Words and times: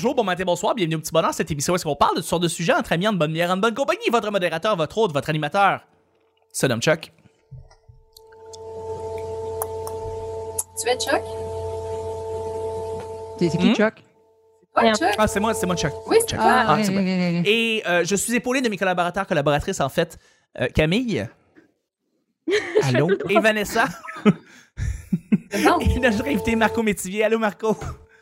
Bonjour, 0.00 0.14
bon 0.14 0.22
matin, 0.22 0.44
bonsoir, 0.44 0.76
bienvenue 0.76 0.94
au 0.94 1.00
petit 1.00 1.10
bonheur, 1.10 1.34
cette 1.34 1.50
émission 1.50 1.72
où 1.72 1.74
est-ce 1.76 1.82
qu'on 1.82 1.96
parle 1.96 2.14
de 2.14 2.20
toutes 2.20 2.28
sortes 2.28 2.44
de 2.44 2.46
sujets 2.46 2.72
entre 2.72 2.92
amis, 2.92 3.08
en 3.08 3.12
bonne 3.12 3.32
bière, 3.32 3.50
en 3.50 3.56
bonne 3.56 3.74
compagnie. 3.74 4.08
Votre 4.12 4.30
modérateur, 4.30 4.76
votre 4.76 4.96
hôte, 4.96 5.12
votre 5.12 5.28
animateur, 5.28 5.80
se 6.52 6.66
nomme 6.66 6.80
Chuck. 6.80 7.12
Tu 10.80 10.88
es 10.88 10.96
Chuck? 11.00 11.20
C'est 13.40 13.48
c'est 13.48 13.58
qui, 13.58 13.70
Hmm? 13.70 13.74
Chuck? 13.74 13.94
Ouais. 14.76 14.94
Chuck? 14.94 15.14
Ah, 15.18 15.26
c'est 15.26 15.40
moi, 15.40 15.52
c'est 15.52 15.66
moi 15.66 15.74
Chuck. 15.74 15.92
Oui, 16.06 16.18
c'est 16.20 16.28
Chuck. 16.28 16.38
Ah, 16.40 16.78
c'est 16.80 16.90
ok. 16.96 17.44
Et 17.48 17.82
euh, 17.88 18.04
je 18.04 18.14
suis 18.14 18.36
épaulé 18.36 18.60
de 18.60 18.68
mes 18.68 18.76
collaborateurs, 18.76 19.26
collaboratrices 19.26 19.80
en 19.80 19.88
fait. 19.88 20.16
Euh, 20.60 20.68
Camille. 20.72 21.28
Allô? 22.84 23.08
Et 23.28 23.40
Vanessa. 23.40 23.86
Non. 25.64 25.80
Et 25.80 25.98
notre 25.98 26.24
invité 26.24 26.54
Marco 26.54 26.84
Métivier. 26.84 27.24
Allô 27.24 27.40
Marco? 27.40 27.76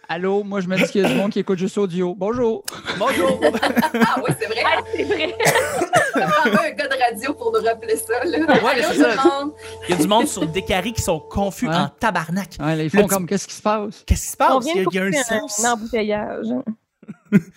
Allô, 0.09 0.45
moi 0.45 0.60
je 0.60 0.69
me 0.69 0.77
dis 0.77 0.84
qu'il 0.84 1.02
y 1.02 1.05
a 1.05 1.09
du 1.09 1.15
monde 1.16 1.33
qui 1.33 1.41
écoute 1.41 1.59
juste 1.59 1.77
audio. 1.78 2.15
Bonjour. 2.15 2.65
Bonjour. 2.98 3.41
Ah 3.98 4.16
oui, 4.23 4.34
c'est 4.38 4.46
vrai. 4.46 4.62
Ah, 4.65 4.80
c'est 4.95 5.05
vrai. 5.05 5.34
Un 6.16 6.70
gars 6.73 6.88
de 6.88 7.02
radio 7.10 7.34
pour 7.34 7.52
nous 7.52 7.65
rappeler 7.66 7.96
ça. 7.96 8.24
Là. 8.24 8.38
Ouais, 8.38 8.82
Allô, 8.84 9.15
ça. 9.15 9.24
monde. 9.24 9.52
Il 9.88 9.91
y 9.91 9.98
a 9.98 10.01
du 10.01 10.06
monde 10.09 10.27
sur 10.29 10.46
Décari 10.46 10.92
qui 10.92 11.02
sont 11.02 11.19
confus 11.19 11.69
Ouais. 11.69 11.74
en 11.74 11.88
tabarnak. 11.88 12.56
Ouais, 12.60 12.77
là, 12.77 12.82
ils 12.84 12.91
font 12.91 13.06
comme 13.06 13.27
qu'est-ce 13.27 13.48
qui 13.48 13.55
se 13.55 13.62
passe? 13.62 14.05
Qu'est-ce 14.06 14.23
qui 14.27 14.30
se 14.32 14.37
passe? 14.37 14.65
Il 14.66 14.77
y 14.77 14.80
a, 14.80 14.84
de 14.84 14.88
il 14.91 15.15
y 15.15 15.16
a 15.19 15.20
un 15.20 15.23
sens. 15.41 15.65
un 15.65 15.73
embouteillage. 15.73 16.46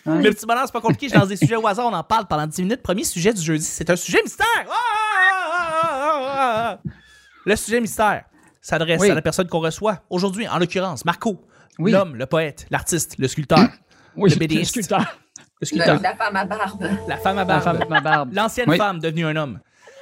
Ouais. 0.05 0.23
Le 0.23 0.31
petit 0.31 0.45
bonheur, 0.47 0.63
c'est 0.65 0.73
pas 0.73 0.81
compliqué. 0.81 1.09
Je 1.09 1.15
lance 1.15 1.27
des 1.27 1.35
sujets 1.37 1.55
au 1.55 1.65
hasard, 1.67 1.85
on 1.87 1.93
en 1.93 2.03
parle 2.03 2.25
pendant 2.27 2.47
10 2.47 2.63
minutes. 2.63 2.81
Premier 2.81 3.03
sujet 3.03 3.31
du 3.33 3.41
jeudi, 3.41 3.63
c'est 3.63 3.87
un 3.89 3.95
sujet 3.95 4.19
mystère. 4.23 4.47
Ah, 4.67 4.73
ah, 4.73 5.81
ah, 5.83 5.89
ah, 5.91 6.79
ah. 6.83 6.89
Le 7.45 7.55
sujet 7.55 7.79
mystère 7.79 8.23
s'adresse 8.61 8.99
Oui. 8.99 9.11
à 9.11 9.15
la 9.15 9.21
personne 9.21 9.47
qu'on 9.47 9.59
reçoit. 9.59 9.99
Aujourd'hui, 10.09 10.47
en 10.47 10.57
l'occurrence, 10.57 11.05
Marco. 11.05 11.39
Oui. 11.77 11.91
L'homme, 11.91 12.15
le 12.15 12.25
poète, 12.25 12.65
l'artiste, 12.71 13.15
le 13.19 13.27
sculpteur, 13.27 13.59
Oui, 14.15 14.29
le 14.29 14.35
BDiste. 14.35 14.71
sculpteur. 14.71 14.99
le 14.99 15.05
Le- 15.61 15.67
sculpteur, 15.67 15.99
la 16.01 16.15
femme 16.15 16.35
à 16.35 16.45
barbe. 16.45 16.83
la 17.07 17.17
femme 17.17 17.37
à 17.37 17.45
La 17.89 18.01
barbe, 18.01 18.33
l'ancienne 18.33 18.69
Oui. 18.69 18.77
femme 18.77 18.99
devenue 18.99 19.25
un 19.25 19.35
homme. 19.35 19.59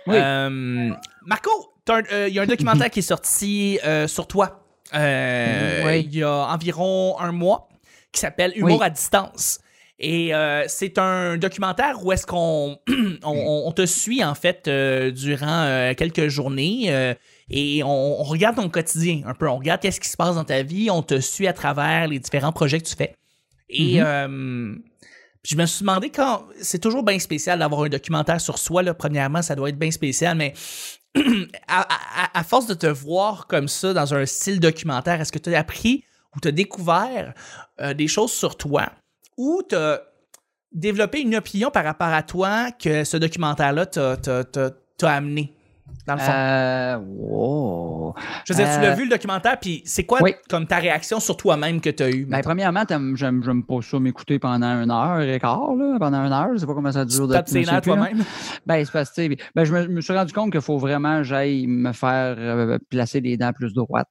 Oui. 0.07 0.15
Euh, 0.17 0.91
Marco, 1.25 1.49
euh, 1.89 2.27
il 2.29 2.33
y 2.33 2.39
a 2.39 2.43
un 2.43 2.45
documentaire 2.47 2.89
qui 2.91 2.99
est 2.99 3.01
sorti 3.01 3.79
euh, 3.83 4.07
sur 4.07 4.27
toi 4.27 4.63
euh, 4.95 5.83
Oui. 5.85 6.07
il 6.09 6.15
y 6.17 6.23
a 6.23 6.47
environ 6.47 7.19
un 7.19 7.31
mois 7.31 7.67
qui 8.11 8.21
s'appelle 8.21 8.53
Humour 8.55 8.79
Oui. 8.79 8.85
à 8.85 8.89
distance. 8.89 9.59
Et 9.99 10.33
euh, 10.33 10.63
c'est 10.67 10.97
un 10.99 11.37
documentaire 11.37 12.03
où 12.05 12.11
est-ce 12.11 12.25
qu'on 12.27 12.77
on, 12.89 13.17
on- 13.23 13.63
on 13.67 13.71
te 13.71 13.85
suit 13.85 14.23
en 14.23 14.35
fait 14.35 14.67
euh, 14.67 15.11
durant 15.11 15.63
euh, 15.63 15.93
quelques 15.95 16.27
journées 16.27 16.85
euh, 16.89 17.13
et 17.49 17.83
on, 17.83 18.19
on 18.21 18.23
regarde 18.23 18.55
ton 18.57 18.69
quotidien 18.69 19.21
un 19.25 19.33
peu. 19.33 19.47
On 19.49 19.57
regarde 19.57 19.81
qu'est-ce 19.81 19.99
qui 19.99 20.09
se 20.09 20.17
passe 20.17 20.35
dans 20.35 20.43
ta 20.43 20.63
vie. 20.63 20.89
On 20.91 21.01
te 21.03 21.19
suit 21.19 21.47
à 21.47 21.53
travers 21.53 22.07
les 22.07 22.19
différents 22.19 22.51
projets 22.51 22.79
que 22.79 22.87
tu 22.87 22.95
fais. 22.95 23.15
Et 23.69 23.99
Mhm. 23.99 24.05
euh, 24.05 24.75
je 25.43 25.55
me 25.55 25.65
suis 25.65 25.81
demandé 25.81 26.09
quand. 26.09 26.45
C'est 26.61 26.79
toujours 26.79 27.03
bien 27.03 27.19
spécial 27.19 27.59
d'avoir 27.59 27.83
un 27.83 27.89
documentaire 27.89 28.41
sur 28.41 28.57
soi. 28.57 28.83
Là. 28.83 28.93
Premièrement, 28.93 29.41
ça 29.41 29.55
doit 29.55 29.69
être 29.69 29.79
bien 29.79 29.91
spécial, 29.91 30.35
mais 30.37 30.53
à, 31.67 31.81
à- 31.81 32.39
à 32.39 32.43
force 32.43 32.67
de 32.67 32.73
te 32.73 32.87
voir 32.87 33.47
comme 33.47 33.67
ça 33.67 33.93
dans 33.93 34.13
un 34.13 34.25
style 34.25 34.59
documentaire, 34.59 35.19
est-ce 35.21 35.31
que 35.31 35.39
tu 35.39 35.53
as 35.53 35.59
appris 35.59 36.03
ou 36.35 36.39
tu 36.39 36.47
as 36.49 36.51
découvert 36.51 37.33
euh, 37.81 37.93
des 37.93 38.07
choses 38.07 38.31
sur 38.31 38.57
toi 38.57 38.91
ou 39.37 39.61
tu 39.67 39.75
as 39.75 40.01
développé 40.71 41.21
une 41.21 41.35
opinion 41.35 41.71
par 41.71 41.85
rapport 41.85 42.07
à 42.09 42.21
toi 42.23 42.71
que 42.71 43.03
ce 43.03 43.17
documentaire-là 43.17 43.85
t'a, 43.85 44.17
t'a- 44.17 44.43
t'a- 44.43 44.71
t'a 44.97 45.11
amené, 45.11 45.55
dans 46.05 46.13
le 46.13 46.19
fond? 46.19 46.31
Euh, 46.31 46.97
wow. 46.97 48.15
je 48.45 48.53
veux 48.53 48.63
dire, 48.63 48.73
tu 48.73 48.81
l'as 48.81 48.91
euh, 48.91 48.95
vu 48.95 49.03
le 49.03 49.09
documentaire, 49.09 49.59
puis 49.59 49.81
c'est 49.85 50.03
quoi 50.03 50.19
oui. 50.21 50.35
comme 50.49 50.67
ta 50.67 50.77
réaction 50.77 51.19
sur 51.19 51.37
toi-même 51.37 51.81
que 51.81 51.89
tu 51.89 52.03
as 52.03 52.09
eue? 52.09 52.25
Ben, 52.25 52.41
premièrement, 52.41 52.83
j'aime 53.15 53.43
j'aime 53.43 53.63
pas 53.63 53.81
ça 53.81 53.99
m'écouter 53.99 54.39
pendant 54.39 54.81
une 54.81 54.91
heure 54.91 55.21
et 55.21 55.39
quart, 55.39 55.73
là, 55.75 55.97
pendant 55.99 56.25
une 56.25 56.33
heure. 56.33 56.49
Je 56.53 56.59
sais 56.59 56.65
pas 56.67 56.73
comment 56.73 56.91
ça 56.91 57.05
dure. 57.05 57.27
tu 57.27 57.27
je 57.27 57.31
nerfs 57.31 57.45
plus, 57.45 57.65
là. 57.65 57.81
toi-même? 57.81 58.23
Ben, 58.65 58.85
c'est 58.85 58.91
parce 58.91 59.11
que, 59.11 59.27
tu 59.27 59.37
ben, 59.55 59.63
je 59.63 59.73
me, 59.73 59.87
me 59.87 60.01
suis 60.01 60.13
rendu 60.13 60.33
compte 60.33 60.51
qu'il 60.51 60.61
faut 60.61 60.77
vraiment 60.77 61.17
que 61.17 61.23
j'aille 61.23 61.67
me 61.67 61.91
faire 61.93 62.35
euh, 62.37 62.77
placer 62.89 63.21
les 63.21 63.37
dents 63.37 63.53
plus 63.53 63.73
droites. 63.73 64.07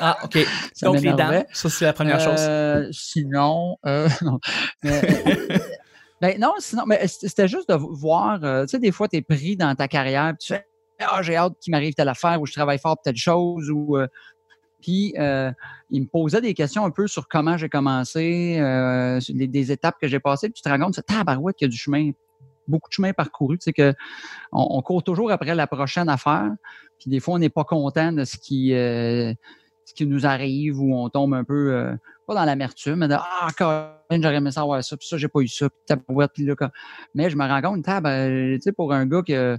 Ah, 0.00 0.18
OK. 0.24 0.38
Ça 0.74 0.86
Donc, 0.86 1.00
les 1.00 1.12
dents, 1.12 1.44
ça, 1.52 1.70
c'est 1.70 1.84
la 1.84 1.92
première 1.92 2.20
chose. 2.20 2.40
Euh, 2.40 2.88
Sinon, 2.90 3.76
non. 3.84 4.40
Mais, 4.82 5.00
ben 6.20 6.40
non, 6.40 6.54
sinon, 6.58 6.84
mais 6.86 7.06
c'était 7.06 7.48
juste 7.48 7.68
de 7.68 7.74
voir, 7.74 8.40
euh, 8.42 8.62
tu 8.62 8.70
sais, 8.70 8.78
des 8.78 8.90
fois, 8.90 9.08
tu 9.08 9.16
es 9.16 9.22
pris 9.22 9.56
dans 9.56 9.74
ta 9.74 9.88
carrière, 9.88 10.34
tu 10.40 10.54
fais, 10.54 10.66
ah, 11.10 11.22
j'ai 11.22 11.36
hâte 11.36 11.54
qu'il 11.60 11.70
m'arrive 11.70 11.94
telle 11.94 12.08
affaire, 12.08 12.40
ou 12.40 12.46
je 12.46 12.52
travaille 12.52 12.78
fort 12.78 12.96
pour 12.96 13.02
telle 13.02 13.16
chose, 13.16 13.70
ou. 13.70 13.96
euh, 13.96 14.06
puis, 14.80 15.14
euh, 15.16 15.52
il 15.90 16.02
me 16.02 16.06
posait 16.08 16.40
des 16.40 16.54
questions 16.54 16.84
un 16.84 16.90
peu 16.90 17.06
sur 17.06 17.28
comment 17.28 17.56
j'ai 17.56 17.68
commencé, 17.68 18.58
euh, 18.60 19.20
des 19.28 19.70
étapes 19.70 19.94
que 20.00 20.08
j'ai 20.08 20.18
passées, 20.18 20.48
puis 20.48 20.54
tu 20.54 20.62
te 20.62 20.68
rends 20.68 20.78
compte, 20.78 20.94
tu 20.94 21.02
tabarouette, 21.02 21.56
qu'il 21.56 21.66
y 21.66 21.68
a 21.68 21.70
du 21.70 21.76
chemin, 21.76 22.10
beaucoup 22.66 22.88
de 22.88 22.92
chemin 22.94 23.12
parcouru, 23.12 23.58
tu 23.58 23.64
sais, 23.64 23.72
que 23.72 23.94
on, 24.50 24.82
court 24.82 25.04
toujours 25.04 25.30
après 25.30 25.54
la 25.54 25.68
prochaine 25.68 26.08
affaire, 26.08 26.50
puis 26.98 27.10
des 27.10 27.20
fois, 27.20 27.34
on 27.34 27.38
n'est 27.38 27.48
pas 27.48 27.64
content 27.64 28.12
de 28.12 28.24
ce 28.24 28.36
qui. 28.36 28.70
ce 28.70 29.94
qui 29.94 30.06
nous 30.06 30.26
arrive 30.26 30.80
ou 30.80 30.94
on 30.96 31.08
tombe 31.10 31.34
un 31.34 31.44
peu 31.44 31.96
pas 32.26 32.34
dans 32.34 32.44
l'amertume, 32.44 32.96
mais 32.96 33.08
de 33.08 33.14
Ah, 33.14 33.48
Colin, 33.56 33.94
j'aurais 34.10 34.36
aimé 34.36 34.50
savoir 34.50 34.82
ça, 34.82 34.96
puis 34.96 35.06
ça, 35.06 35.16
j'ai 35.16 35.28
pas 35.28 35.40
eu 35.40 35.48
ça, 35.48 35.68
puis 35.68 35.78
tabarouette, 35.86 36.38
là, 36.38 36.54
quand- 36.56 36.70
Mais 37.14 37.30
je 37.30 37.36
me 37.36 37.46
rends 37.46 37.62
compte, 37.62 37.84
tu 37.84 38.60
sais, 38.60 38.72
pour 38.72 38.92
un 38.92 39.06
gars 39.06 39.22
qui 39.22 39.34
a, 39.34 39.58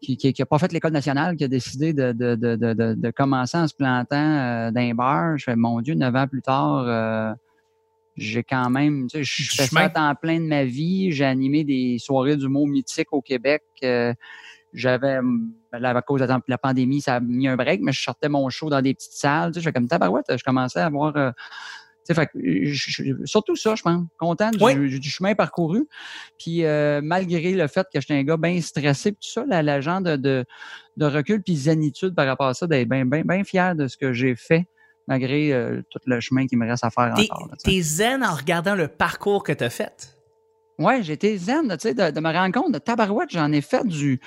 qui, 0.00 0.16
qui, 0.16 0.32
qui 0.32 0.42
a 0.42 0.46
pas 0.46 0.58
fait 0.58 0.72
l'école 0.72 0.92
nationale, 0.92 1.36
qui 1.36 1.44
a 1.44 1.48
décidé 1.48 1.92
de, 1.92 2.12
de, 2.12 2.34
de, 2.34 2.56
de, 2.56 2.94
de, 2.94 3.10
commencer 3.10 3.56
en 3.56 3.66
se 3.66 3.74
plantant 3.74 4.16
euh, 4.16 4.70
d'un 4.70 4.94
bar, 4.94 5.36
je 5.38 5.44
fais 5.44 5.56
mon 5.56 5.80
Dieu, 5.80 5.94
neuf 5.94 6.14
ans 6.14 6.28
plus 6.28 6.42
tard, 6.42 6.84
euh, 6.86 7.32
j'ai 8.16 8.42
quand 8.42 8.70
même, 8.70 9.06
tu 9.08 9.18
sais, 9.18 9.24
je 9.24 9.42
Du 9.42 9.56
fais 9.56 9.66
ça 9.66 9.90
temps 9.90 10.14
plein 10.14 10.40
de 10.40 10.46
ma 10.46 10.64
vie. 10.64 11.12
J'ai 11.12 11.24
animé 11.26 11.64
des 11.64 11.98
soirées 11.98 12.36
d'humour 12.36 12.66
mythique 12.66 13.12
au 13.12 13.20
Québec. 13.20 13.62
euh, 13.82 14.14
j'avais, 14.72 15.18
à 15.72 16.02
cause 16.02 16.20
de 16.20 16.26
la- 16.26 16.40
la 16.48 16.58
pandémie, 16.58 17.00
ça 17.00 17.16
a 17.16 17.20
mis 17.20 17.48
un 17.48 17.56
break, 17.56 17.80
mais 17.82 17.92
je 17.92 18.02
sortais 18.02 18.28
mon 18.28 18.48
show 18.50 18.68
dans 18.68 18.82
des 18.82 18.94
petites 18.94 19.12
salles. 19.12 19.50
Tu 19.50 19.54
sais, 19.54 19.60
je 19.60 19.64
fais 19.68 19.72
comme 19.72 19.88
tabarouette, 19.88 20.26
je 20.36 20.42
commençais 20.44 20.80
à 20.80 20.86
avoir. 20.86 21.14
Euh, 22.10 22.14
fait 22.14 22.30
je- 22.34 22.90
je- 22.90 23.24
surtout 23.24 23.56
ça, 23.56 23.74
je 23.74 23.82
pense. 23.82 24.04
Content 24.18 24.50
du, 24.50 24.62
Oui. 24.62 24.98
du 24.98 25.08
chemin 25.10 25.34
parcouru. 25.34 25.86
Puis 26.38 26.64
euh, 26.64 27.00
malgré 27.02 27.52
le 27.52 27.66
fait 27.68 27.86
que 27.92 28.00
j'étais 28.00 28.14
un 28.14 28.22
gars 28.24 28.36
bien 28.36 28.60
stressé, 28.60 29.12
tout 29.12 29.18
ça, 29.22 29.44
la, 29.46 29.62
la 29.62 29.80
genre 29.80 30.00
de, 30.00 30.16
de, 30.16 30.44
de 30.96 31.06
recul 31.06 31.42
puis 31.42 31.56
zénitude 31.56 32.14
par 32.14 32.26
rapport 32.26 32.46
à 32.48 32.54
ça, 32.54 32.66
d'être 32.66 32.88
bien 32.88 33.04
ben, 33.04 33.22
ben 33.24 33.44
fier 33.44 33.74
de 33.74 33.88
ce 33.88 33.96
que 33.96 34.12
j'ai 34.12 34.34
fait, 34.36 34.66
malgré 35.08 35.52
euh, 35.52 35.82
tout 35.90 35.98
le 36.06 36.20
chemin 36.20 36.46
qui 36.46 36.56
me 36.56 36.66
reste 36.68 36.84
à 36.84 36.90
faire 36.90 37.12
T'es, 37.16 37.28
encore. 37.30 37.48
t'es 37.62 37.80
zen 37.80 38.24
en 38.24 38.34
regardant 38.34 38.74
le 38.74 38.88
parcours 38.88 39.42
que 39.42 39.52
tu 39.52 39.64
as 39.64 39.70
fait? 39.70 40.16
Ouais, 40.78 41.02
j'étais 41.02 41.36
zen, 41.38 41.68
tu 41.68 41.76
sais, 41.80 41.94
de, 41.94 42.10
de 42.10 42.20
me 42.20 42.30
rendre 42.32 42.52
compte 42.52 42.72
de 42.72 42.78
tabarouette, 42.78 43.30
j'en 43.30 43.50
ai 43.50 43.62
fait 43.62 43.86
du, 43.86 44.20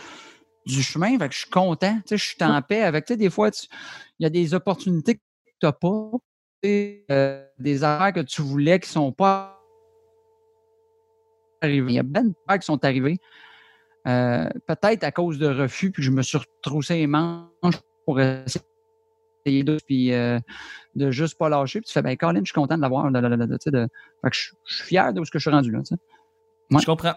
du 0.66 0.82
chemin, 0.82 1.18
fait 1.20 1.30
que 1.30 1.36
je 1.36 1.40
suis 1.42 1.50
content, 1.50 1.96
tu 1.98 2.02
sais, 2.10 2.18
je 2.18 2.26
suis 2.26 2.36
en 2.44 2.60
paix 2.64 2.82
avec, 2.82 3.06
tu 3.06 3.14
sais, 3.14 3.18
des 3.18 3.30
fois, 3.30 3.52
il 4.20 4.24
y 4.24 4.26
a 4.26 4.30
des 4.32 4.54
opportunités 4.56 5.16
que 5.16 5.22
tu 5.60 5.66
n'as 5.68 5.72
pas, 5.74 6.10
euh, 6.66 7.44
des 7.58 7.84
affaires 7.84 8.14
que 8.14 8.20
tu 8.22 8.42
voulais 8.42 8.80
qui 8.80 8.90
sont 8.90 9.12
pas 9.12 9.60
arrivées. 11.62 11.92
Il 11.92 11.96
y 11.96 12.00
a 12.00 12.04
ben 12.04 12.30
d'affaires 12.46 12.60
qui 12.60 12.66
sont 12.66 12.84
arrivées, 12.86 13.18
euh, 14.08 14.50
peut-être 14.66 15.04
à 15.04 15.12
cause 15.12 15.38
de 15.40 15.48
refus, 15.48 15.92
puis 15.92 16.04
je 16.04 16.12
me 16.12 16.22
suis 16.22 16.38
retroussé 16.38 16.96
les 16.96 17.08
manches 17.08 17.50
pour 18.06 18.20
essayer 18.20 19.64
de, 19.64 19.78
puis 19.86 20.14
euh, 20.14 20.40
de 20.96 21.12
juste 21.12 21.38
pas 21.38 21.50
lâcher, 21.50 21.82
puis 21.82 21.88
tu 21.88 21.94
fais, 21.94 22.02
ben, 22.02 22.16
Colin, 22.18 22.40
je 22.40 22.46
suis 22.46 22.54
content 22.54 22.78
de 22.78 22.82
l'avoir, 22.82 23.12
de, 23.12 23.20
de- 23.22 23.58
fait 23.60 24.30
que 24.30 24.36
je, 24.36 24.52
je 24.66 24.76
suis 24.76 24.84
fier 24.86 25.14
de 25.14 25.24
ce 25.24 25.32
que 25.32 25.40
je 25.40 25.44
suis 25.44 25.52
rendu 25.52 25.72
là. 25.72 25.80
Ouais. 26.72 26.80
Je 26.80 26.86
comprends. 26.86 27.14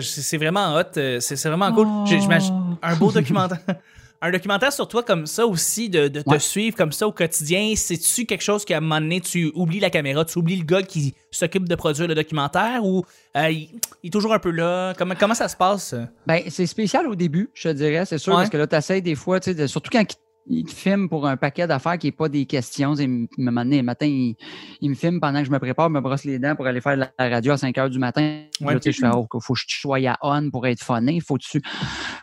C'est 0.00 0.36
vraiment 0.36 0.74
hot. 0.76 0.82
euh, 0.98 1.18
C'est 1.20 1.48
vraiment 1.48 1.72
cool. 1.72 1.88
J'ai- 2.06 2.20
j'imagine- 2.20 2.76
un 2.82 2.96
beau 2.96 3.10
documentaire. 3.10 3.58
Un 4.26 4.30
documentaire 4.32 4.72
sur 4.72 4.88
toi 4.88 5.04
comme 5.04 5.26
ça 5.26 5.46
aussi, 5.46 5.88
de, 5.88 6.08
de 6.08 6.20
te 6.20 6.36
suivre 6.38 6.76
comme 6.76 6.90
ça 6.90 7.06
au 7.06 7.12
quotidien, 7.12 7.74
c'est-tu 7.76 8.26
quelque 8.26 8.42
chose 8.42 8.64
qu'à 8.64 8.78
un 8.78 8.80
moment 8.80 9.00
donné, 9.00 9.20
tu 9.20 9.52
oublies 9.54 9.78
la 9.78 9.88
caméra, 9.90 10.24
tu 10.24 10.38
oublies 10.38 10.56
le 10.56 10.64
gars 10.64 10.82
qui 10.82 11.14
s'occupe 11.30 11.68
de 11.68 11.74
produire 11.76 12.08
le 12.08 12.14
documentaire 12.16 12.84
ou 12.84 13.04
euh, 13.36 13.50
il, 13.50 13.68
il 14.02 14.08
est 14.08 14.10
toujours 14.10 14.34
un 14.34 14.40
peu 14.40 14.50
là? 14.50 14.94
Comment, 14.98 15.14
comment 15.18 15.34
ça 15.34 15.46
se 15.46 15.54
passe? 15.56 15.94
Ben, 16.26 16.42
c'est 16.48 16.66
spécial 16.66 17.06
au 17.06 17.14
début, 17.14 17.50
je 17.54 17.68
te 17.68 17.74
dirais, 17.74 18.04
c'est 18.04 18.18
sûr, 18.18 18.32
Ouais. 18.32 18.38
parce 18.40 18.50
que 18.50 18.56
là, 18.56 18.66
tu 18.66 18.74
essaies 18.74 19.00
des 19.00 19.14
fois, 19.14 19.38
tu 19.38 19.50
sais, 19.50 19.54
de- 19.54 19.66
surtout 19.68 19.90
quand 19.92 20.04
il 20.48 20.64
te 20.64 20.72
filme 20.72 21.08
pour 21.08 21.26
un 21.26 21.36
paquet 21.36 21.66
d'affaires 21.66 21.98
qui 21.98 22.06
n'est 22.06 22.12
pas 22.12 22.28
des 22.28 22.46
questions. 22.46 22.94
Il 22.94 23.28
me 23.38 23.50
donné, 23.50 23.78
le 23.78 23.82
matin, 23.82 24.06
il, 24.06 24.36
il 24.80 24.90
me 24.90 24.94
filme 24.94 25.20
pendant 25.20 25.40
que 25.40 25.46
je 25.46 25.50
me 25.50 25.58
prépare, 25.58 25.90
me 25.90 26.00
brosse 26.00 26.24
les 26.24 26.38
dents 26.38 26.54
pour 26.54 26.66
aller 26.66 26.80
faire 26.80 26.96
la 26.96 27.06
la 27.18 27.28
radio 27.28 27.52
à 27.52 27.56
5 27.56 27.76
heures 27.78 27.90
du 27.90 27.98
matin. 27.98 28.42
Ouais. 28.60 28.74
Là, 28.74 28.80
je 28.84 28.90
fais, 28.90 29.08
oh, 29.12 29.26
faut 29.40 29.54
que 29.54 29.60
je 29.66 29.80
sois 29.80 29.98
à 30.06 30.16
on 30.22 30.50
pour 30.50 30.66
être 30.66 30.82
funné, 30.82 31.20
faut 31.20 31.38
tu. 31.38 31.60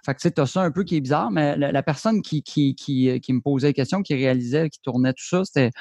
Fait 0.06 0.14
que 0.14 0.20
tu 0.20 0.30
sais, 0.30 0.40
as 0.40 0.46
ça 0.46 0.62
un 0.62 0.72
peu 0.72 0.84
qui 0.84 0.98
est 0.98 1.02
bizarre, 1.02 1.32
mais 1.32 1.56
la, 1.58 1.72
la 1.72 1.84
personne 1.84 2.22
qui, 2.22 2.44
qui, 2.44 2.76
qui, 2.76 3.20
qui 3.20 3.34
me 3.34 3.42
posait 3.42 3.68
des 3.68 3.74
questions, 3.74 4.02
qui 4.02 4.16
réalisait, 4.16 4.70
qui 4.70 4.80
tournait 4.82 5.14
tout 5.14 5.26
ça, 5.26 5.44
c'était 5.46 5.72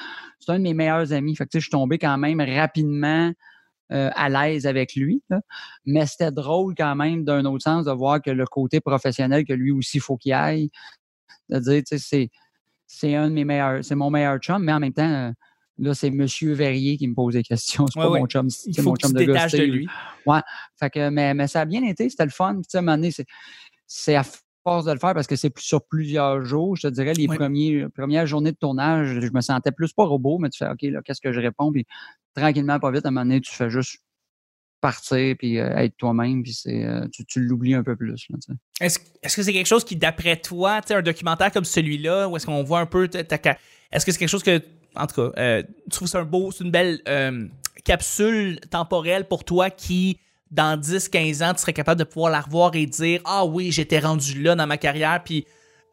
un 0.49 0.59
de 0.59 0.62
mes 0.62 0.75
meilleurs 0.75 1.12
amis. 1.12 1.37
Fait 1.37 1.44
que 1.44 1.50
tu 1.50 1.56
sais, 1.56 1.61
je 1.61 1.67
suis 1.67 1.71
tombé 1.71 1.99
quand 1.99 2.19
même 2.19 2.41
rapidement 2.41 3.33
euh, 3.93 4.11
à 4.15 4.29
l'aise 4.29 4.67
avec 4.67 4.94
lui. 4.94 5.23
là. 5.29 5.41
Mais 5.85 6.06
c'était 6.06 6.31
drôle 6.31 6.75
quand 6.77 6.94
même, 6.97 7.25
d'un 7.25 7.44
autre 7.44 7.62
sens, 7.62 7.85
de 7.85 7.91
voir 7.91 8.23
que 8.23 8.31
le 8.31 8.47
côté 8.47 8.81
professionnel, 8.81 9.44
que 9.44 9.53
lui 9.53 9.71
aussi, 9.71 9.99
il 9.99 10.00
faut 10.00 10.17
qu'il 10.17 10.33
aille. 10.33 10.71
De 11.49 11.58
dire, 11.58 11.82
tu 11.87 11.96
sais, 11.96 11.99
c'est, 11.99 12.31
c'est 12.87 13.14
un 13.14 13.29
de 13.29 13.34
mes 13.34 13.44
meilleurs, 13.44 13.84
c'est 13.84 13.94
mon 13.94 14.11
meilleur 14.11 14.38
chum, 14.38 14.62
mais 14.62 14.73
en 14.73 14.81
même 14.81 14.93
temps, 14.93 15.08
euh, 15.08 15.31
Là, 15.79 15.94
c'est 15.94 16.11
Monsieur 16.11 16.52
Verrier 16.52 16.96
qui 16.99 17.08
me 17.08 17.14
pose 17.14 17.34
des 17.34 17.43
questions. 17.43 17.87
C'est 17.93 17.99
Ouais, 17.99 18.05
pas 18.05 18.11
ouais. 18.11 18.20
mon 18.20 18.26
chum. 18.26 18.49
C'est 18.50 18.82
mon 18.82 18.94
chum 18.94 19.12
de 19.12 19.23
gars. 19.23 19.49
de 19.49 19.62
lui. 19.62 19.88
Fait 20.79 20.90
que, 20.90 21.08
mais, 21.08 21.34
mais 21.34 21.49
ça 21.49 21.62
a 21.62 21.64
bien 21.64 21.82
été, 21.82 22.08
c'était 22.11 22.25
le 22.25 22.31
fun. 22.31 22.55
Puis, 22.55 22.62
tu 22.64 22.70
sais, 22.70 22.76
à 22.76 22.81
un 22.81 22.82
moment 22.82 22.96
donné, 22.99 23.11
c'est, 23.11 23.25
c'est 23.87 24.14
à 24.14 24.23
force 24.62 24.84
de 24.84 24.93
le 24.93 24.99
faire 24.99 25.14
parce 25.14 25.26
que 25.26 25.34
c'est 25.34 25.52
sur 25.58 25.84
plusieurs 25.84 26.44
jours. 26.44 26.76
Je 26.76 26.82
te 26.82 26.93
dirais, 26.93 27.14
les 27.14 27.26
Ouais. 27.26 27.37
premiers, 27.37 27.87
premières 27.88 28.26
journées 28.26 28.52
de 28.52 28.56
tournage, 28.56 29.19
je 29.20 29.32
me 29.32 29.40
sentais 29.40 29.73
plus 29.73 29.93
pas 29.93 30.05
robot, 30.05 30.38
mais 30.38 30.50
tu 30.50 30.58
fais, 30.58 30.70
OK, 30.70 30.82
là, 30.82 31.00
qu'est-ce 31.02 31.20
que 31.20 31.32
je 31.32 31.40
réponds? 31.40 31.73
Puis 31.73 31.87
tranquillement, 32.34 32.79
pas 32.79 32.90
vite, 32.90 33.05
à 33.06 33.08
un 33.08 33.11
moment 33.11 33.25
donné, 33.25 33.40
tu 33.40 33.52
fais 33.52 33.70
juste 33.70 33.96
partir 34.82 35.37
puis 35.38 35.58
euh, 35.58 35.76
être 35.76 35.96
toi-même, 35.96 36.43
puis 36.43 36.52
c'est, 36.52 36.84
euh, 36.84 37.06
tu, 37.26 37.40
l'oublies 37.40 37.75
un 37.75 37.82
peu 37.82 37.96
plus. 37.96 38.29
Est-ce 38.81 38.99
est-ce 39.23 39.37
que 39.37 39.43
c'est 39.43 39.52
quelque 39.52 39.67
chose 39.67 39.84
qui, 39.84 39.96
d'après 39.96 40.37
toi, 40.37 40.81
un 40.90 41.02
documentaire 41.02 41.50
comme 41.50 41.64
celui-là, 41.64 42.29
où 42.29 42.37
est-ce 42.37 42.44
qu'on 42.44 42.62
voit 42.62 42.81
un 42.81 42.87
peu 42.87 43.08
Est-ce 43.14 44.05
que 44.05 44.12
c'est 44.12 44.19
quelque 44.19 44.29
chose 44.29 44.43
que, 44.43 44.61
en 44.96 45.06
tout 45.06 45.14
cas, 45.14 45.31
euh, 45.38 45.62
tu 45.84 45.90
trouves 45.90 46.08
c'est 46.08 46.19
un 46.19 46.25
beau, 46.25 46.50
c'est 46.50 46.64
une 46.64 46.70
belle 46.70 47.00
capsule 47.84 48.61
temporelle 48.70 49.26
pour 49.26 49.44
toi 49.44 49.70
qui, 49.70 50.19
dans 50.50 50.79
10-15 50.79 51.44
ans, 51.44 51.55
tu 51.55 51.61
serais 51.61 51.73
capable 51.73 52.00
de 52.00 52.05
pouvoir 52.05 52.31
la 52.31 52.40
revoir 52.40 52.75
et 52.75 52.84
dire 52.84 53.20
Ah 53.25 53.46
oui, 53.46 53.73
j'étais 53.73 54.00
rendu 54.00 54.43
là 54.43 54.55
dans 54.56 54.67
ma 54.67 54.76
carrière, 54.76 55.23
puis 55.25 55.46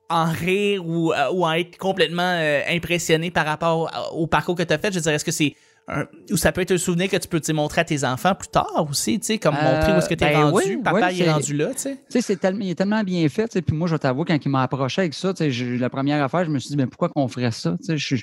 en 0.10 0.32
rire 0.32 0.84
ou, 0.86 1.14
ou 1.14 1.46
en 1.46 1.52
être 1.54 1.78
complètement 1.78 2.42
impressionné 2.68 3.30
par 3.30 3.46
rapport 3.46 4.12
au 4.14 4.26
parcours 4.26 4.56
que 4.56 4.64
tu 4.64 4.74
as 4.74 4.80
fait? 4.80 4.92
Je 4.92 5.00
dirais, 5.00 5.16
est-ce 5.16 5.26
que 5.26 5.32
c'est. 5.32 5.56
Un- 5.90 6.06
ou 6.32 6.38
ça 6.38 6.52
peut 6.52 6.62
être 6.62 6.72
un 6.72 6.78
souvenir 6.78 7.10
que 7.10 7.18
tu 7.18 7.28
peux 7.28 7.42
montrer 7.54 7.82
à 7.82 7.84
tes 7.84 8.04
enfants 8.04 8.36
plus 8.36 8.50
tard 8.50 8.88
aussi, 8.90 9.20
tu 9.20 9.26
sais, 9.26 9.38
comme 9.40 9.56
Euh, 9.56 9.64
montrer 9.64 9.94
où 9.94 9.98
est-ce 9.98 10.10
que 10.10 10.14
tu 10.14 10.24
es 10.24 10.32
ben 10.32 10.46
rendu. 10.46 10.56
oui, 10.56 10.78
Papa, 10.84 11.08
oui, 11.08 11.16
il 11.16 11.22
est 11.24 11.32
rendu 11.32 11.56
là, 11.56 11.74
tu 11.74 11.82
sais. 11.82 11.98
Tu 12.10 12.20
il 12.20 12.70
est 12.70 12.76
tellement 12.76 13.04
bien 13.04 13.28
fait. 13.30 13.48
tu 13.48 13.54
sais, 13.54 13.62
Puis 13.62 13.76
moi, 13.76 13.88
je 13.88 13.96
t'avoue, 13.96 14.24
quand 14.26 14.38
il 14.44 14.50
m'a 14.50 14.64
approché 14.64 15.02
avec 15.02 15.14
ça, 15.14 15.34
tu 15.34 15.52
sais, 15.52 15.78
la 15.78 15.90
première 15.90 16.24
affaire, 16.24 16.46
je 16.46 16.50
me 16.52 16.60
suis 16.60 16.70
dit, 16.70 16.78
mais 16.78 16.86
pourquoi 16.88 17.10
qu'on 17.10 17.28
ferait 17.28 17.52
ça? 17.52 17.76
Tu 17.80 17.86
sais, 17.86 17.98
Je 17.98 18.16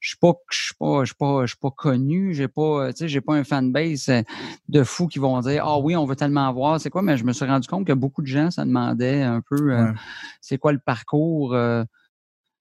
je 0.00 0.08
suis 0.08 0.16
pas, 0.18 0.32
je 0.50 0.58
suis 0.64 0.74
pas, 0.74 1.00
je 1.04 1.06
suis 1.06 1.14
pas, 1.14 1.42
je 1.42 1.46
suis 1.46 1.58
pas 1.60 1.70
connu, 1.70 2.34
j'ai 2.34 2.48
pas, 2.48 2.92
tu 2.92 2.98
sais, 2.98 3.08
j'ai 3.08 3.20
pas 3.20 3.34
un 3.34 3.44
fanbase 3.44 4.08
euh, 4.08 4.22
de 4.68 4.82
fous 4.82 5.06
qui 5.06 5.20
vont 5.20 5.38
dire, 5.40 5.64
ah 5.64 5.78
oui, 5.78 5.94
on 5.94 6.04
veut 6.06 6.16
tellement 6.16 6.52
voir, 6.52 6.80
c'est 6.80 6.90
quoi? 6.90 7.02
Mais 7.02 7.16
je 7.16 7.22
me 7.24 7.32
suis 7.32 7.44
rendu 7.44 7.68
compte 7.68 7.86
que 7.86 7.92
beaucoup 7.92 8.20
de 8.20 8.26
gens, 8.26 8.50
ça 8.50 8.64
demandait 8.64 9.22
un 9.22 9.40
peu, 9.40 9.72
euh, 9.72 9.92
c'est 10.40 10.58
quoi 10.58 10.72
le 10.72 10.80
parcours 10.80 11.54
euh, 11.54 11.84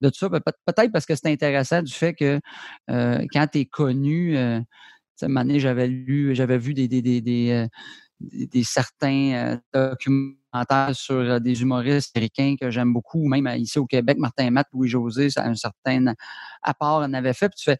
de 0.01 0.09
tout 0.09 0.17
ça. 0.17 0.29
Pe- 0.29 0.39
peut- 0.39 0.51
Peut-être 0.65 0.91
parce 0.91 1.05
que 1.05 1.15
c'est 1.15 1.27
intéressant 1.31 1.81
du 1.83 1.91
fait 1.93 2.13
que 2.13 2.39
euh, 2.89 3.25
quand 3.33 3.47
tu 3.51 3.59
es 3.59 3.65
connu, 3.65 4.37
euh, 4.37 4.59
à 5.21 5.59
j'avais 5.59 5.87
lu, 5.87 6.35
j'avais 6.35 6.57
vu 6.57 6.73
des, 6.73 6.87
des, 6.87 7.01
des, 7.01 7.21
des, 7.21 7.51
euh, 7.51 8.61
certains 8.63 9.57
euh, 9.75 9.89
documentaires 9.91 10.95
sur 10.95 11.39
des 11.41 11.61
humoristes 11.61 12.15
américains 12.15 12.55
que 12.59 12.69
j'aime 12.71 12.93
beaucoup, 12.93 13.23
ou 13.23 13.27
même 13.27 13.47
ici 13.57 13.79
au 13.79 13.85
Québec, 13.85 14.17
Martin 14.17 14.49
Matt, 14.51 14.67
Louis-José, 14.73 15.29
ça 15.29 15.43
a 15.43 15.49
un 15.49 15.55
certain 15.55 16.13
apport 16.63 16.99
en 17.01 17.13
avait 17.13 17.33
fait. 17.33 17.49
Puis 17.49 17.57
tu 17.59 17.63
fais, 17.71 17.77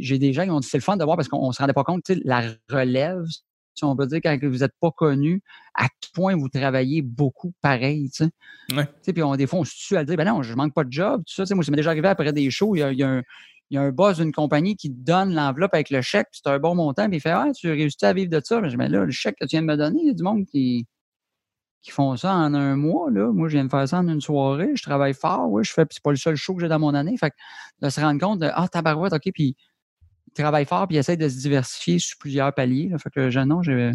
j'ai 0.00 0.18
des 0.18 0.32
gens 0.32 0.44
qui 0.44 0.50
ont 0.50 0.60
dit 0.60 0.68
c'est 0.68 0.78
le 0.78 0.82
fun 0.82 0.96
de 0.96 1.04
voir 1.04 1.16
parce 1.16 1.28
qu'on 1.28 1.48
ne 1.48 1.52
se 1.52 1.58
rendait 1.60 1.72
pas 1.72 1.84
compte, 1.84 2.08
la 2.24 2.42
relève, 2.70 3.24
si 3.74 3.84
on 3.84 3.96
peut 3.96 4.06
dire, 4.06 4.20
quand 4.22 4.38
vous 4.42 4.58
n'êtes 4.58 4.74
pas 4.80 4.90
connu, 4.90 5.42
à 5.74 5.88
quel 5.88 6.10
point 6.14 6.36
vous 6.36 6.48
travaillez 6.48 7.02
beaucoup 7.02 7.52
pareil, 7.60 8.10
tu 8.10 8.24
sais? 8.24 8.30
Ouais. 8.74 8.86
Tu 8.86 8.92
sais, 9.02 9.12
Puis 9.12 9.22
on, 9.22 9.34
des 9.36 9.46
fois, 9.46 9.60
on 9.60 9.64
se 9.64 9.74
tue 9.74 9.96
à 9.96 10.04
dire, 10.04 10.16
ben 10.16 10.26
non, 10.26 10.42
je 10.42 10.54
manque 10.54 10.74
pas 10.74 10.84
de 10.84 10.92
job, 10.92 11.22
tout 11.26 11.34
ça. 11.34 11.44
Tu 11.44 11.48
sais, 11.48 11.54
Moi, 11.54 11.64
ça 11.64 11.70
m'est 11.70 11.76
déjà 11.76 11.90
arrivé 11.90 12.08
après 12.08 12.32
des 12.32 12.50
shows, 12.50 12.76
il 12.76 12.80
y 12.80 12.82
a, 12.82 12.92
il 12.92 12.98
y 12.98 13.02
a 13.02 13.08
un, 13.08 13.22
il 13.70 13.76
y 13.76 13.78
a 13.78 13.82
un 13.82 13.90
boss 13.90 14.18
d'une 14.18 14.32
compagnie 14.32 14.76
qui 14.76 14.90
te 14.90 14.98
donne 14.98 15.34
l'enveloppe 15.34 15.72
avec 15.72 15.88
le 15.90 16.02
chèque, 16.02 16.28
puis 16.30 16.40
c'est 16.44 16.50
un 16.50 16.58
bon 16.58 16.74
montant, 16.74 17.08
puis 17.08 17.16
il 17.16 17.20
fait 17.20 17.30
Ah, 17.30 17.48
tu 17.54 17.70
réussis 17.70 18.04
à 18.04 18.12
vivre 18.12 18.30
de 18.30 18.40
ça. 18.44 18.60
Mais 18.60 18.68
je 18.68 18.72
dis, 18.72 18.76
Ben 18.76 18.90
là, 18.90 19.04
le 19.04 19.10
chèque 19.10 19.36
que 19.40 19.46
tu 19.46 19.56
viens 19.56 19.62
de 19.62 19.66
me 19.66 19.76
donner, 19.76 20.00
il 20.02 20.06
y 20.08 20.10
a 20.10 20.14
du 20.14 20.22
monde 20.22 20.44
qui, 20.44 20.86
qui 21.82 21.90
font 21.90 22.16
ça 22.16 22.34
en 22.34 22.54
un 22.54 22.76
mois. 22.76 23.10
Là. 23.10 23.32
Moi, 23.32 23.48
je 23.48 23.54
viens 23.54 23.64
de 23.64 23.70
faire 23.70 23.88
ça 23.88 23.98
en 23.98 24.08
une 24.08 24.20
soirée. 24.20 24.72
Je 24.74 24.82
travaille 24.82 25.14
fort, 25.14 25.50
oui, 25.50 25.64
je 25.64 25.72
fais, 25.72 25.84
puis 25.84 25.94
c'est 25.94 26.02
pas 26.02 26.10
le 26.10 26.16
seul 26.16 26.36
show 26.36 26.54
que 26.54 26.60
j'ai 26.60 26.68
dans 26.68 26.78
mon 26.78 26.94
année. 26.94 27.16
Fait 27.16 27.30
que 27.30 27.36
de 27.80 27.88
se 27.88 28.00
rendre 28.00 28.20
compte 28.20 28.40
de 28.40 28.50
Ah, 28.52 28.68
tabarouette, 28.68 29.12
OK, 29.14 29.30
puis 29.34 29.56
travaille 30.34 30.64
fort, 30.64 30.86
puis 30.88 30.96
essaie 30.96 31.16
de 31.16 31.28
se 31.28 31.38
diversifier 31.38 31.98
sur 31.98 32.18
plusieurs 32.18 32.52
paliers. 32.54 32.88
Là. 32.90 32.98
Fait 32.98 33.10
que 33.10 33.30
je, 33.30 33.40
je, 33.62 33.92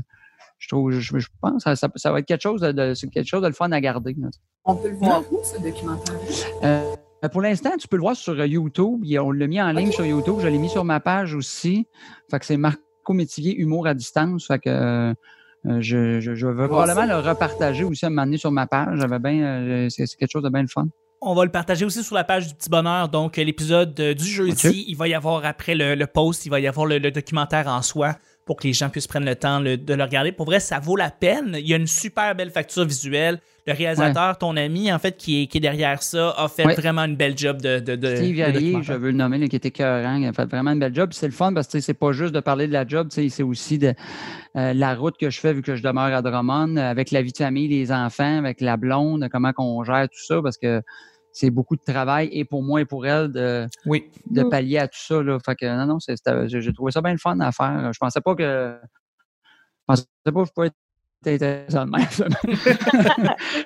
je 0.59 0.67
trouve, 0.67 0.91
je, 0.91 1.17
je 1.17 1.27
pense 1.41 1.63
que 1.63 1.75
ça, 1.75 1.75
ça, 1.75 1.89
ça 1.95 2.11
va 2.11 2.19
être 2.19 2.25
quelque 2.25 2.41
chose 2.41 2.61
de, 2.61 2.93
quelque 3.09 3.27
chose 3.27 3.41
de 3.41 3.47
le 3.47 3.53
fun 3.53 3.71
à 3.71 3.81
garder. 3.81 4.15
là. 4.19 4.29
On 4.65 4.75
peut 4.75 4.89
le 4.89 4.97
voir 4.97 5.23
où, 5.31 5.39
ce 5.43 5.61
documentaire? 5.61 6.15
Euh, 6.63 6.93
pour 7.31 7.41
l'instant, 7.41 7.71
tu 7.79 7.87
peux 7.87 7.97
le 7.97 8.01
voir 8.01 8.15
sur 8.15 8.39
euh, 8.39 8.45
YouTube. 8.45 9.03
On 9.19 9.31
l'a 9.31 9.47
mis 9.47 9.61
en 9.61 9.71
ligne 9.71 9.91
sur 9.91 10.05
YouTube. 10.05 10.37
Je 10.39 10.47
l'ai 10.47 10.57
mis 10.57 10.69
sur 10.69 10.83
ma 10.83 10.99
page 10.99 11.33
aussi. 11.33 11.87
Fait 12.29 12.39
que 12.39 12.45
c'est 12.45 12.57
Marco 12.57 12.81
Métivier, 13.09 13.55
Humour 13.55 13.87
à 13.87 13.93
distance. 13.93 14.47
Fait 14.47 14.59
que 14.59 15.13
euh, 15.65 15.81
je, 15.81 16.47
vais 16.47 16.67
probablement 16.67 17.05
le 17.05 17.27
repartager 17.27 17.83
aussi 17.83 18.05
à 18.05 18.07
un 18.07 18.11
moment 18.11 18.25
donné 18.25 18.37
sur 18.37 18.51
ma 18.51 18.67
page. 18.67 18.99
J'avais 18.99 19.19
bien, 19.19 19.43
euh, 19.43 19.89
c'est 19.89 20.05
c'est 20.05 20.17
quelque 20.17 20.31
chose 20.31 20.43
de 20.43 20.49
bien 20.49 20.61
le 20.61 20.67
fun. 20.67 20.87
On 21.21 21.33
va 21.33 21.45
le 21.45 21.51
partager 21.51 21.83
aussi 21.83 22.03
sur 22.03 22.15
la 22.15 22.23
page 22.23 22.47
du 22.47 22.53
Petit 22.53 22.69
Bonheur. 22.69 23.09
Donc, 23.09 23.37
l'épisode 23.37 23.99
euh, 23.99 24.13
du 24.13 24.25
jeudi, 24.25 24.85
il 24.87 24.95
va 24.95 25.07
y 25.07 25.13
avoir 25.13 25.45
après 25.45 25.73
le, 25.73 25.95
le 25.95 26.07
post, 26.07 26.45
il 26.45 26.49
va 26.49 26.59
y 26.59 26.67
avoir 26.67 26.85
le, 26.85 26.99
le 26.99 27.11
documentaire 27.11 27.67
en 27.67 27.81
soi 27.81 28.15
pour 28.47 28.55
que 28.55 28.65
les 28.65 28.73
gens 28.73 28.89
puissent 28.89 29.05
prendre 29.05 29.27
le 29.27 29.35
temps 29.35 29.59
le- 29.59 29.77
de 29.77 29.93
le 29.93 30.03
regarder. 30.03 30.31
Pour 30.31 30.47
vrai, 30.47 30.59
ça 30.59 30.79
vaut 30.79 30.95
la 30.95 31.11
peine. 31.11 31.55
Il 31.59 31.67
y 31.67 31.73
a 31.73 31.77
une 31.77 31.85
super 31.85 32.33
belle 32.33 32.49
facture 32.49 32.85
visuelle. 32.85 33.39
Le 33.67 33.73
réalisateur, 33.73 34.37
ton 34.37 34.55
ami, 34.55 34.91
en 34.93 34.97
fait, 34.97 35.17
qui 35.17 35.43
est, 35.43 35.47
qui 35.47 35.57
est 35.57 35.61
derrière 35.61 36.01
ça, 36.01 36.33
a 36.37 36.47
fait 36.47 36.65
Ouais. 36.65 36.73
vraiment 36.73 37.03
une 37.03 37.17
belle 37.17 37.37
job 37.37 37.61
de, 37.61 37.79
de, 37.79 37.95
de 37.97 38.15
Steve 38.15 38.37
Verrier, 38.37 38.77
je 38.81 38.93
veux 38.93 39.11
le 39.11 39.17
nommer, 39.17 39.37
là, 39.37 39.47
qui 39.49 39.57
était 39.57 39.67
écœurant. 39.67 40.15
Il 40.15 40.25
a 40.25 40.31
fait 40.31 40.45
vraiment 40.45 40.71
une 40.71 40.79
belle 40.79 40.95
job. 40.95 41.09
C'est 41.11 41.25
le 41.27 41.33
fun 41.33 41.53
parce 41.53 41.67
que 41.67 41.81
c'est 41.81 41.93
pas 41.93 42.13
juste 42.13 42.33
de 42.33 42.39
parler 42.39 42.67
de 42.67 42.73
la 42.73 42.87
job, 42.87 43.09
c'est 43.11 43.43
aussi 43.43 43.77
de 43.77 43.93
euh, 44.55 44.73
la 44.73 44.95
route 44.95 45.17
que 45.19 45.29
je 45.29 45.39
fais 45.41 45.51
vu 45.53 45.61
que 45.61 45.75
je 45.75 45.83
demeure 45.83 46.15
à 46.15 46.21
Drummond, 46.21 46.77
euh, 46.77 46.89
avec 46.89 47.11
la 47.11 47.21
vie 47.21 47.33
de 47.33 47.37
famille, 47.37 47.67
les 47.67 47.91
enfants, 47.91 48.37
avec 48.37 48.61
la 48.61 48.77
blonde, 48.77 49.27
comment 49.29 49.51
qu'on 49.51 49.83
gère 49.83 50.07
tout 50.07 50.23
ça 50.25 50.41
parce 50.41 50.57
que 50.57 50.81
c'est 51.39 51.49
beaucoup 51.51 51.75
de 51.75 51.81
travail 51.83 52.29
et 52.31 52.45
pour 52.45 52.63
moi 52.63 52.81
et 52.81 52.85
pour 52.85 53.05
elle 53.05 53.31
de, 53.31 53.67
Oui. 53.85 54.05
de 54.29 54.41
Mm. 54.43 54.49
pallier 54.49 54.77
à 54.79 54.87
tout 54.87 54.99
ça. 54.99 55.21
Là. 55.21 55.37
Fait 55.45 55.55
que 55.55 55.65
non, 55.65 55.85
non, 55.85 55.97
j'ai 56.47 56.73
trouvé 56.73 56.91
ça 56.91 57.01
bien 57.01 57.11
le 57.11 57.17
fun 57.19 57.39
à 57.39 57.51
faire. 57.51 57.91
Je 57.93 57.99
pensais 57.99 58.21
pas 58.21 58.33
que. 58.35 58.77
Je 58.83 59.83
pensais 59.85 60.03
pas 60.25 60.31
que 60.31 60.45
je 60.45 60.51
pouvais 60.51 60.67
être 60.67 60.75
intéressant 61.27 61.85
de 61.85 61.91
même. 61.91 62.07
ça. 62.09 62.27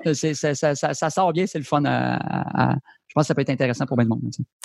C'est- 0.14 0.34
ça, 0.34 0.54
ça- 0.56 0.76
ça- 0.76 0.94
ça 0.94 1.10
sort 1.10 1.32
bien, 1.34 1.46
c'est 1.48 1.60
le 1.60 1.64
fun 1.64 1.84
à, 1.86 2.16
à- 2.16 2.72
à- 2.72 2.76
Je 3.08 3.14
pense 3.14 3.24
que 3.24 3.28
ça 3.28 3.36
peut 3.36 3.42
être 3.42 3.50
intéressant 3.50 3.86
pour 3.86 3.98
bien 3.98 4.06
de 4.06 4.10
monde. 4.10 4.22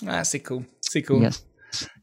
Ah, 0.07 0.23
c'est 0.25 0.41
cool. 0.43 0.63
C'est 0.81 1.03
cool. 1.03 1.23
Yes. 1.23 1.47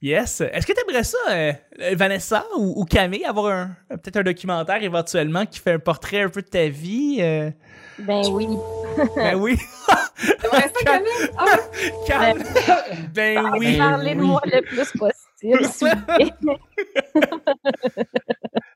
Yes. 0.02 0.42
Est-ce 0.42 0.66
que 0.68 0.74
tu 0.74 0.80
aimerais 0.88 1.04
ça, 1.04 1.18
euh, 1.30 1.52
Vanessa 1.94 2.46
ou, 2.58 2.74
ou 2.82 2.86
Camille, 2.86 3.26
avoir 3.26 3.48
un, 3.48 3.72
peut-être 3.90 4.18
un 4.18 4.24
documentaire 4.24 4.82
éventuellement 4.84 5.46
qui 5.46 5.60
fait 5.60 5.74
un 5.74 5.80
portrait 5.80 6.22
un 6.22 6.30
peu 6.30 6.42
de 6.42 6.48
ta 6.48 6.68
vie? 6.68 7.18
euh? 7.22 7.50
Ben 8.00 8.24
oui. 8.32 8.48
Ben 9.16 9.36
oui. 9.36 9.58
T'aimerais 10.42 10.62
ça, 10.62 10.84
Camille? 10.86 11.30
Ah. 11.38 11.46
Cam- 12.08 12.44
Ben 13.14 13.52
oui. 13.58 13.78
Parlez 13.78 14.16
de 14.16 14.22
moi 14.22 14.42
le 14.46 14.62
plus 14.62 14.92
possible. 14.92 15.14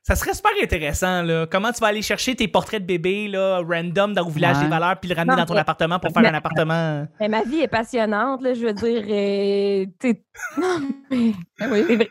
Ça 0.08 0.16
serait 0.16 0.32
super 0.32 0.52
intéressant, 0.62 1.20
là. 1.22 1.46
Comment 1.50 1.70
tu 1.70 1.80
vas 1.80 1.88
aller 1.88 2.00
chercher 2.00 2.34
tes 2.34 2.48
portraits 2.48 2.80
de 2.80 2.86
bébés, 2.86 3.28
là, 3.28 3.58
random 3.60 4.14
dans 4.14 4.24
le 4.24 4.32
village 4.32 4.56
Ouais. 4.56 4.62
des 4.64 4.68
valeurs, 4.70 4.98
puis 4.98 5.10
le 5.10 5.14
ramener 5.14 5.32
Non, 5.32 5.42
dans 5.42 5.44
ton 5.44 5.52
mais- 5.52 5.60
appartement 5.60 5.98
pour 5.98 6.10
faire 6.14 6.22
mais- 6.22 6.28
un 6.30 6.34
appartement? 6.34 7.06
Mais 7.20 7.28
ma 7.28 7.42
vie 7.42 7.60
est 7.60 7.68
passionnante, 7.68 8.40
là, 8.40 8.54
je 8.54 8.60
veux 8.64 8.72
dire. 8.72 9.02
euh, 9.06 9.84
t'sais- 9.98 10.22
non, 10.56 10.80
mais 11.10 11.32
Ben 11.60 11.68
oui. 11.70 11.84
c'est 11.86 11.96
vrai. 11.96 12.08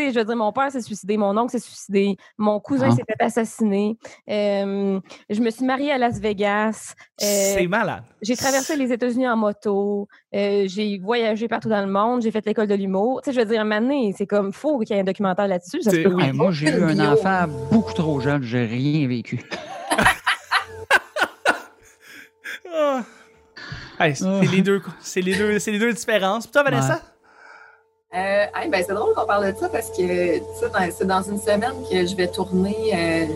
Sais, 0.00 0.12
je 0.12 0.18
veux 0.18 0.24
dire, 0.24 0.36
mon 0.36 0.52
père 0.52 0.70
s'est 0.72 0.80
suicidé, 0.80 1.16
mon 1.16 1.36
oncle 1.36 1.50
s'est 1.52 1.58
suicidé, 1.58 2.16
mon 2.38 2.58
cousin 2.60 2.88
Ah. 2.90 2.96
s'est 2.96 3.04
fait 3.06 3.22
assassiner. 3.22 3.96
euh, 4.30 5.00
je 5.28 5.40
me 5.40 5.50
suis 5.50 5.64
mariée 5.64 5.92
à 5.92 5.98
Las 5.98 6.18
Vegas. 6.20 6.94
euh, 7.22 7.54
C'est 7.56 7.66
malade. 7.66 8.02
j'ai 8.22 8.36
traversé 8.36 8.76
les 8.76 8.92
États-Unis 8.92 9.28
en 9.28 9.36
moto. 9.36 10.08
euh, 10.34 10.64
j'ai 10.66 10.98
voyagé 10.98 11.48
partout 11.48 11.68
dans 11.68 11.84
le 11.84 11.90
monde. 11.90 12.22
J'ai 12.22 12.30
fait 12.30 12.44
l'école 12.46 12.66
de 12.68 12.74
l'humour. 12.74 13.20
Tu 13.22 13.30
sais, 13.30 13.34
je 13.36 13.40
veux 13.40 13.46
dire, 13.52 13.64
maintenant, 13.64 14.10
c'est 14.16 14.26
comme 14.26 14.52
faux 14.52 14.78
qu'il 14.78 14.94
y 14.94 14.98
ait 14.98 15.02
un 15.02 15.04
documentaire 15.04 15.48
là-dessus. 15.48 15.82
Ça 15.82 15.90
se 15.90 15.96
C'est- 15.96 16.02
peut 16.02 16.10
oui. 16.14 16.22
pas. 16.22 16.26
Hey, 16.28 16.32
moi, 16.32 16.50
j'ai 16.52 16.68
eu 16.70 16.82
un 16.82 16.94
Bio. 16.94 17.04
enfant 17.12 17.46
beaucoup 17.70 17.92
trop 17.92 18.20
jeune, 18.20 18.42
j'ai 18.42 18.64
rien 18.64 19.06
vécu. 19.08 19.40
Ah. 22.72 23.02
Hey, 23.98 24.16
c'est 24.16 24.24
Ah. 24.26 24.40
les 24.50 24.62
deux, 24.62 24.80
c'est 25.00 25.20
les 25.20 25.36
deux, 25.36 25.58
c'est 25.58 25.72
les 25.72 25.78
deux 25.78 25.92
différences. 25.92 26.46
Puis 26.46 26.52
toi, 26.52 26.62
Vanessa? 26.62 27.02
Ben, 28.68 28.82
c'est 28.86 28.94
drôle 28.94 29.14
qu'on 29.14 29.26
parle 29.26 29.52
de 29.52 29.58
ça 29.58 29.68
parce 29.68 29.90
que 29.90 30.40
c'est 30.92 31.06
dans 31.06 31.22
une 31.22 31.38
semaine 31.38 31.74
que 31.90 32.06
je 32.06 32.14
vais 32.16 32.28
tourner. 32.28 32.76
euh, 32.94 33.26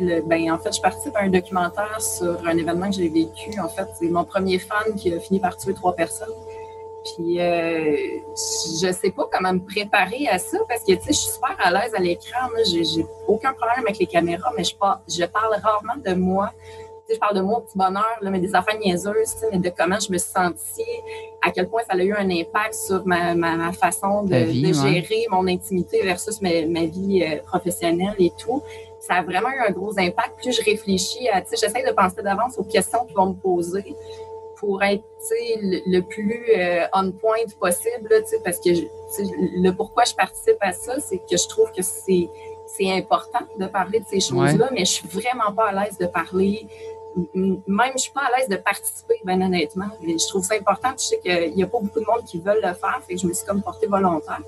le- 0.00 0.20
ben, 0.22 0.52
en 0.52 0.58
fait, 0.58 0.74
je 0.76 0.80
participe 0.80 1.16
à 1.16 1.20
un 1.22 1.28
documentaire 1.28 2.00
sur 2.00 2.38
un 2.46 2.56
événement 2.56 2.88
que 2.88 2.96
j'ai 2.96 3.08
vécu. 3.08 3.58
En 3.60 3.68
fait, 3.68 3.86
c'est 3.98 4.08
mon 4.08 4.24
premier 4.24 4.58
fan 4.58 4.94
qui 4.96 5.12
a 5.12 5.18
fini 5.18 5.40
par 5.40 5.56
tuer 5.56 5.74
trois 5.74 5.94
personnes. 5.94 6.28
Puis, 7.04 7.40
euh, 7.40 7.96
je 8.80 8.92
sais 8.92 9.10
pas 9.10 9.28
comment 9.32 9.52
me 9.54 9.60
préparer 9.60 10.28
à 10.28 10.38
ça 10.38 10.58
parce 10.68 10.82
que, 10.82 10.92
tu 10.92 11.00
sais, 11.00 11.06
je 11.08 11.12
suis 11.12 11.30
super 11.32 11.56
à 11.58 11.70
l'aise 11.70 11.94
à 11.94 12.00
l'écran. 12.00 12.48
J'ai 12.70 12.84
j'ai 12.84 13.06
aucun 13.26 13.52
problème 13.54 13.80
avec 13.86 13.98
les 13.98 14.06
caméras, 14.06 14.52
mais 14.56 14.64
je, 14.64 14.76
par- 14.76 15.00
je 15.08 15.24
parle 15.24 15.54
rarement 15.62 15.96
de 16.04 16.14
moi. 16.14 16.50
Je 17.10 17.16
parle 17.16 17.36
de 17.36 17.40
moi 17.40 17.58
au 17.58 17.60
petit 17.62 17.78
bonheur, 17.78 18.04
là, 18.20 18.30
mais 18.30 18.38
des 18.38 18.54
affaires 18.54 18.78
niaiseuses, 18.78 19.36
mais 19.50 19.58
de 19.58 19.70
comment 19.70 19.98
je 19.98 20.12
me 20.12 20.18
suis 20.18 20.30
sentie, 20.30 20.84
à 21.42 21.50
quel 21.50 21.68
point 21.68 21.82
ça 21.88 21.96
a 21.96 22.02
eu 22.02 22.12
un 22.12 22.30
impact 22.30 22.74
sur 22.74 23.06
ma, 23.06 23.34
ma, 23.34 23.56
ma 23.56 23.72
façon 23.72 24.24
de, 24.24 24.30
Ta 24.30 24.40
vie, 24.40 24.62
de 24.62 24.68
ouais. 24.68 24.94
gérer 24.94 25.26
mon 25.30 25.46
intimité 25.46 26.02
versus 26.02 26.40
ma, 26.42 26.50
ma 26.66 26.84
vie 26.86 27.22
euh, 27.22 27.42
professionnelle 27.42 28.14
et 28.18 28.32
tout. 28.36 28.62
Ça 29.00 29.14
a 29.14 29.22
vraiment 29.22 29.50
eu 29.50 29.60
un 29.68 29.70
gros 29.70 29.98
impact. 29.98 30.36
Plus 30.36 30.52
je 30.52 30.64
réfléchis 30.64 31.28
à, 31.28 31.40
tu 31.40 31.50
sais, 31.50 31.66
j'essaie 31.66 31.86
de 31.86 31.92
penser 31.92 32.22
d'avance 32.22 32.58
aux 32.58 32.64
questions 32.64 33.04
qu'ils 33.06 33.16
vont 33.16 33.30
me 33.30 33.34
poser 33.34 33.94
pour 34.56 34.82
être 34.82 35.04
le, 35.30 35.80
le, 35.86 36.00
plus 36.02 36.44
euh, 36.56 36.84
on 36.92 37.12
point 37.12 37.36
possible, 37.60 38.08
là, 38.10 38.16
parce 38.44 38.58
que 38.58 38.70
le 38.70 39.70
pourquoi 39.70 40.04
je 40.04 40.14
participe 40.14 40.56
à 40.60 40.72
ça, 40.72 40.98
c'est 41.00 41.18
que 41.18 41.36
je 41.36 41.48
trouve 41.48 41.70
que 41.70 41.82
c'est 41.82 42.28
c'est 42.66 42.90
important 42.92 43.46
de 43.58 43.66
parler 43.66 44.00
de 44.00 44.04
ces 44.06 44.20
choses-là, 44.20 44.68
mais 44.72 44.80
je 44.80 44.92
suis 44.92 45.08
vraiment 45.08 45.52
pas 45.56 45.68
à 45.68 45.72
l'aise 45.72 45.96
de 45.98 46.06
parler. 46.06 46.66
Même, 47.34 47.92
je 47.94 47.98
suis 47.98 48.12
pas 48.12 48.22
à 48.22 48.38
l'aise 48.38 48.48
de 48.48 48.56
participer, 48.56 49.20
bien 49.24 49.40
honnêtement. 49.40 49.88
je 50.02 50.28
trouve 50.28 50.44
ça 50.44 50.54
important. 50.54 50.90
Je 50.96 51.04
sais 51.04 51.18
qu'il 51.18 51.54
n'y 51.54 51.62
a 51.62 51.66
pas 51.66 51.78
beaucoup 51.80 52.00
de 52.00 52.04
monde 52.04 52.24
qui 52.24 52.38
veulent 52.38 52.62
le 52.62 52.74
faire, 52.74 53.00
fait 53.06 53.14
que 53.14 53.20
je 53.20 53.26
me 53.26 53.32
suis 53.32 53.46
comme 53.46 53.62
portée 53.62 53.86
volontaire. 53.86 54.40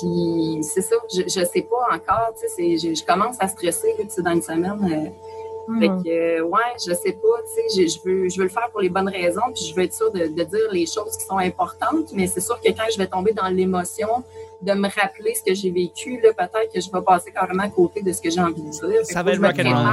Puis 0.00 0.58
c'est 0.62 0.82
ça, 0.82 0.96
je, 1.10 1.22
je 1.22 1.44
sais 1.44 1.62
pas 1.62 1.94
encore, 1.94 2.34
tu 2.38 2.46
sais, 2.48 2.76
je, 2.76 2.94
je, 2.94 3.04
commence 3.04 3.36
à 3.40 3.48
stresser 3.48 3.94
là, 3.98 4.04
dans 4.22 4.32
une 4.32 4.42
semaine. 4.42 4.78
Euh, 4.84 5.78
fait 5.80 5.88
hmm. 5.88 6.02
que, 6.02 6.40
ouais, 6.42 6.72
je 6.76 6.94
sais 6.94 7.12
pas, 7.12 7.28
tu 7.42 7.70
sais, 7.70 7.88
je, 7.88 7.98
veux, 8.02 8.28
je 8.28 8.38
veux 8.38 8.44
le 8.44 8.50
faire 8.50 8.70
pour 8.70 8.80
les 8.80 8.88
bonnes 8.88 9.08
raisons, 9.08 9.42
puis 9.54 9.64
je 9.66 9.74
veux 9.74 9.82
être 9.82 9.92
sûre 9.92 10.10
de, 10.10 10.26
de 10.26 10.42
dire 10.42 10.72
les 10.72 10.86
choses 10.86 11.16
qui 11.16 11.26
sont 11.26 11.36
importantes, 11.36 12.10
mais 12.12 12.26
c'est 12.26 12.40
sûr 12.40 12.58
que 12.60 12.68
quand 12.68 12.86
je 12.90 12.98
vais 12.98 13.06
tomber 13.06 13.32
dans 13.32 13.48
l'émotion, 13.48 14.24
de 14.60 14.72
me 14.72 14.88
rappeler 14.88 15.34
ce 15.34 15.42
que 15.42 15.54
j'ai 15.54 15.70
vécu, 15.70 16.20
peut-être 16.20 16.72
que 16.72 16.80
je 16.80 16.90
vais 16.90 17.02
passer 17.02 17.30
carrément 17.30 17.62
à 17.62 17.68
côté 17.68 18.02
de 18.02 18.12
ce 18.12 18.20
que 18.20 18.30
j'ai 18.30 18.40
envie 18.40 18.62
de 18.62 18.70
dire. 18.70 19.04
Ça 19.04 19.22
va 19.22 19.32
être 19.32 19.40
rock'n'roll. 19.40 19.86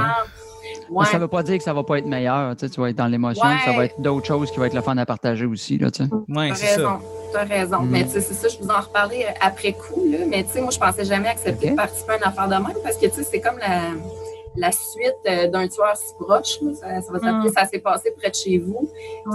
Ouais. 0.90 1.06
Ça 1.06 1.14
ne 1.14 1.22
veut 1.22 1.28
pas 1.28 1.42
dire 1.42 1.58
que 1.58 1.64
ça 1.64 1.72
va 1.72 1.82
pas 1.82 1.98
être 1.98 2.06
meilleur. 2.06 2.54
Tu, 2.56 2.66
sais, 2.66 2.72
tu 2.72 2.80
vas 2.80 2.90
être 2.90 2.96
dans 2.96 3.06
l'émotion. 3.06 3.44
Ça 3.64 3.72
va 3.72 3.84
être 3.84 4.00
d'autres 4.00 4.26
choses 4.26 4.50
qui 4.50 4.58
vont 4.58 4.64
être 4.64 4.74
le 4.74 4.82
fun 4.82 4.96
à 4.96 5.06
partager 5.06 5.46
aussi. 5.46 5.78
Là, 5.78 5.90
tu 5.90 6.04
sais. 6.04 6.10
ouais, 6.28 6.50
c'est 6.54 6.80
ça. 6.80 7.00
Tu 7.32 7.36
as 7.36 7.44
raison. 7.44 7.80
Mm. 7.80 7.90
Mais 7.90 8.04
tu 8.04 8.10
sais, 8.10 8.20
c'est 8.20 8.34
ça, 8.34 8.48
je 8.48 8.58
vous 8.58 8.70
en 8.70 8.80
reparler 8.80 9.26
après 9.40 9.72
coup. 9.72 10.04
Là. 10.10 10.18
Mais 10.28 10.44
tu 10.44 10.50
sais, 10.50 10.60
moi, 10.60 10.70
je 10.70 10.78
pensais 10.78 11.04
jamais 11.04 11.28
accepter 11.28 11.70
de 11.70 11.76
participer 11.76 12.12
à 12.12 12.16
une 12.18 12.24
affaire 12.24 12.46
de 12.48 12.54
même 12.54 12.76
parce 12.82 12.96
que 12.96 13.06
tu 13.06 13.14
sais, 13.14 13.24
c'est 13.24 13.40
comme 13.40 13.58
la 13.58 13.80
la 14.56 14.72
suite 14.72 15.14
euh, 15.28 15.48
d'un 15.48 15.68
tueur 15.68 15.96
si 15.96 16.14
proche. 16.14 16.58
Ça, 16.74 17.00
ça, 17.02 17.12
va 17.12 17.18
s'appeler 17.18 17.50
mm. 17.50 17.52
Ça 17.52 17.66
s'est 17.66 17.78
passé 17.78 18.12
près 18.16 18.30
de 18.30 18.34
chez 18.34 18.58
vous. 18.58 18.88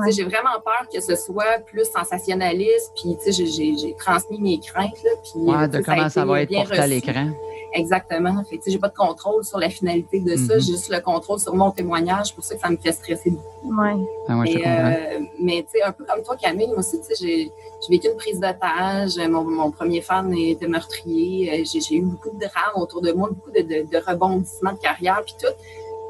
J'ai 0.09 0.23
vraiment 0.23 0.59
peur 0.63 0.87
que 0.93 0.99
ce 0.99 1.15
soit 1.15 1.59
plus 1.65 1.85
sensationnaliste. 1.85 2.91
Puis 2.95 3.17
j'ai 3.35 3.95
transmis 3.97 4.39
mes 4.39 4.59
craintes. 4.59 5.03
Là, 5.03 5.11
puis, 5.23 5.41
ouais, 5.41 5.67
de 5.67 5.79
comment 5.81 6.09
ça, 6.09 6.25
va 6.25 6.41
être 6.41 6.51
porté 6.51 6.79
à 6.79 6.87
l'écran. 6.87 7.29
Exactement. 7.73 8.43
Fait 8.43 8.59
j'ai 8.65 8.77
pas 8.77 8.89
de 8.89 8.95
contrôle 8.95 9.43
sur 9.43 9.57
la 9.57 9.69
finalité 9.69 10.19
de 10.19 10.35
ça. 10.35 10.59
J'ai 10.59 10.73
juste 10.73 10.89
le 10.89 10.99
contrôle 10.99 11.39
sur 11.39 11.55
mon 11.55 11.71
témoignage. 11.71 12.33
pour 12.33 12.43
ça 12.43 12.55
que 12.55 12.61
ça 12.61 12.69
me 12.69 12.77
fait 12.77 12.91
stresser 12.91 13.31
beaucoup. 13.31 13.81
Ouais. 13.81 13.95
Ah 14.27 14.37
ouais, 14.37 14.67
euh, 14.67 15.19
mais 15.39 15.63
tu 15.63 15.77
sais, 15.77 15.83
un 15.83 15.91
peu 15.91 16.03
comme 16.03 16.21
toi, 16.23 16.35
Camille, 16.35 16.67
moi 16.67 16.79
aussi, 16.79 16.99
tu 16.99 17.15
sais, 17.15 17.15
j'ai 17.15 17.51
vécu 17.89 18.07
une 18.07 18.17
prise 18.17 18.39
d'otage. 18.39 19.17
Mon, 19.29 19.43
mon 19.43 19.71
premier 19.71 20.01
fan 20.01 20.33
était 20.33 20.67
meurtrier. 20.67 21.61
Euh, 21.61 21.63
j'ai 21.65 21.95
eu 21.95 22.01
beaucoup 22.01 22.29
de 22.29 22.39
drames 22.39 22.75
autour 22.75 23.01
de 23.01 23.11
moi, 23.11 23.29
beaucoup 23.29 23.51
de, 23.51 23.61
de, 23.61 23.89
de 23.89 24.03
rebondissements 24.05 24.73
de 24.73 24.79
carrière, 24.79 25.21
puis 25.25 25.35
tout. 25.39 25.53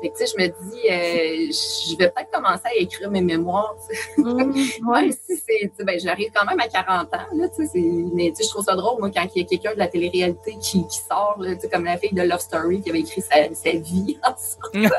Fait 0.02 0.10
que, 0.10 0.18
tu 0.18 0.26
sais, 0.26 0.34
je 0.36 0.44
me 0.44 0.48
dis, 0.48 0.90
euh, 0.90 1.52
je 1.92 1.98
vais 1.98 2.10
peut-être 2.10 2.32
commencer 2.32 2.66
à 2.66 2.76
écrire 2.76 3.12
mes 3.12 3.22
mémoires. 3.22 3.76
Mmh, 4.18 4.54
même 4.92 5.12
si 5.12 5.42
c'est, 5.48 5.72
ben, 5.84 6.00
j'arrive 6.00 6.32
quand 6.34 6.46
même 6.46 6.60
à 6.60 6.68
40 6.68 7.14
ans, 7.14 7.18
là, 7.36 7.48
tu 7.50 7.68
sais, 7.68 7.80
mais 8.14 8.30
tu 8.30 8.38
sais, 8.38 8.44
je 8.46 8.50
trouve 8.50 8.66
ça 8.66 8.76
drôle, 8.76 9.00
moi, 9.00 9.12
quand 9.14 9.26
il 9.36 9.42
y 9.42 9.46
a 9.46 9.48
quelqu'un 9.48 9.74
de 9.74 9.80
la 9.80 9.88
télé-réalité 9.88 10.58
qui, 10.60 10.88
qui 10.88 10.98
sort, 10.98 11.38
là, 11.40 11.56
tu 11.56 11.62
sais, 11.62 11.70
comme 11.70 11.86
la 11.86 11.98
fille 11.98 12.14
de 12.14 12.22
Love 12.24 12.40
Story 12.40 12.82
qui 12.82 12.90
avait 12.90 13.02
écrit 13.02 13.22
sa, 13.22 13.54
sa 13.54 13.72
vie 13.72 14.18
en 14.24 14.34
sortant. 14.38 14.96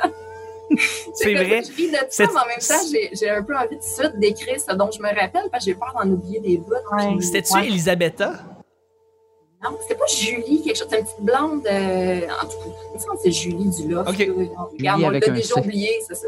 c'est 1.15 1.35
vrai. 1.35 1.63
Je 1.63 1.73
vis 1.73 1.91
de 1.91 1.97
ça, 2.09 2.25
mais 2.27 2.41
en 2.41 2.47
même 2.47 2.59
temps, 2.59 3.09
j'ai 3.13 3.31
un 3.31 3.43
peu 3.43 3.57
envie 3.57 3.77
de 3.77 3.83
suite 3.83 4.19
d'écrire 4.19 4.61
ce 4.61 4.75
dont 4.75 4.91
je 4.91 5.01
me 5.01 5.09
rappelle 5.09 5.49
parce 5.51 5.65
que 5.65 5.71
j'ai 5.71 5.75
peur 5.75 5.93
d'en 5.95 6.09
oublier 6.11 6.41
des 6.41 6.59
bouts. 6.59 6.73
Ouais. 6.93 7.21
C'était-tu 7.21 7.55
ouais. 7.55 7.67
Elisabetta? 7.67 8.41
Non, 9.63 9.79
c'était 9.81 9.95
pas 9.95 10.07
Julie, 10.07 10.63
quelque 10.63 10.77
chose, 10.77 10.89
une 10.91 11.05
petite 11.05 11.21
blonde. 11.21 11.67
Euh, 11.67 12.21
en 12.43 12.47
tout 12.47 12.59
cas, 12.59 13.13
c'est 13.23 13.31
Julie 13.31 13.71
du 13.71 13.89
Loft. 13.89 14.11
OK. 14.11 14.29
Regarde, 14.79 15.03
on 15.05 15.11
l'a 15.11 15.21
déjà 15.21 15.55
oublié, 15.57 15.91
c'est 16.07 16.17
ça. 16.17 16.27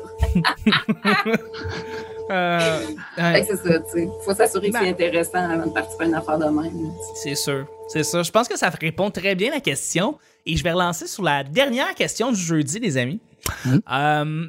euh, 2.31 2.81
ouais. 3.19 3.45
C'est 3.45 3.57
ça, 3.57 3.81
tu 3.81 3.91
sais. 3.91 4.03
Il 4.05 4.25
faut 4.25 4.35
s'assurer 4.35 4.71
que 4.71 4.79
c'est 4.79 4.85
ben. 4.85 4.93
intéressant 4.93 5.51
avant 5.51 5.67
de 5.67 5.73
participer 5.73 6.05
à 6.05 6.07
une 6.07 6.15
affaire 6.15 6.39
de 6.39 6.45
même. 6.45 6.93
C'est 7.17 7.35
sûr, 7.35 7.67
c'est 7.89 8.05
ça. 8.05 8.23
Je 8.23 8.31
pense 8.31 8.47
que 8.47 8.57
ça 8.57 8.71
répond 8.71 9.11
très 9.11 9.35
bien 9.35 9.51
à 9.51 9.55
la 9.57 9.61
question. 9.61 10.17
Et 10.47 10.57
je 10.57 10.63
vais 10.63 10.73
relancer 10.73 11.07
sur 11.07 11.23
la 11.23 11.43
dernière 11.43 11.95
question 11.95 12.31
du 12.31 12.41
jeudi, 12.41 12.79
les 12.79 12.97
amis. 12.97 13.21
Mmh. 13.65 13.79
Euh, 13.91 14.47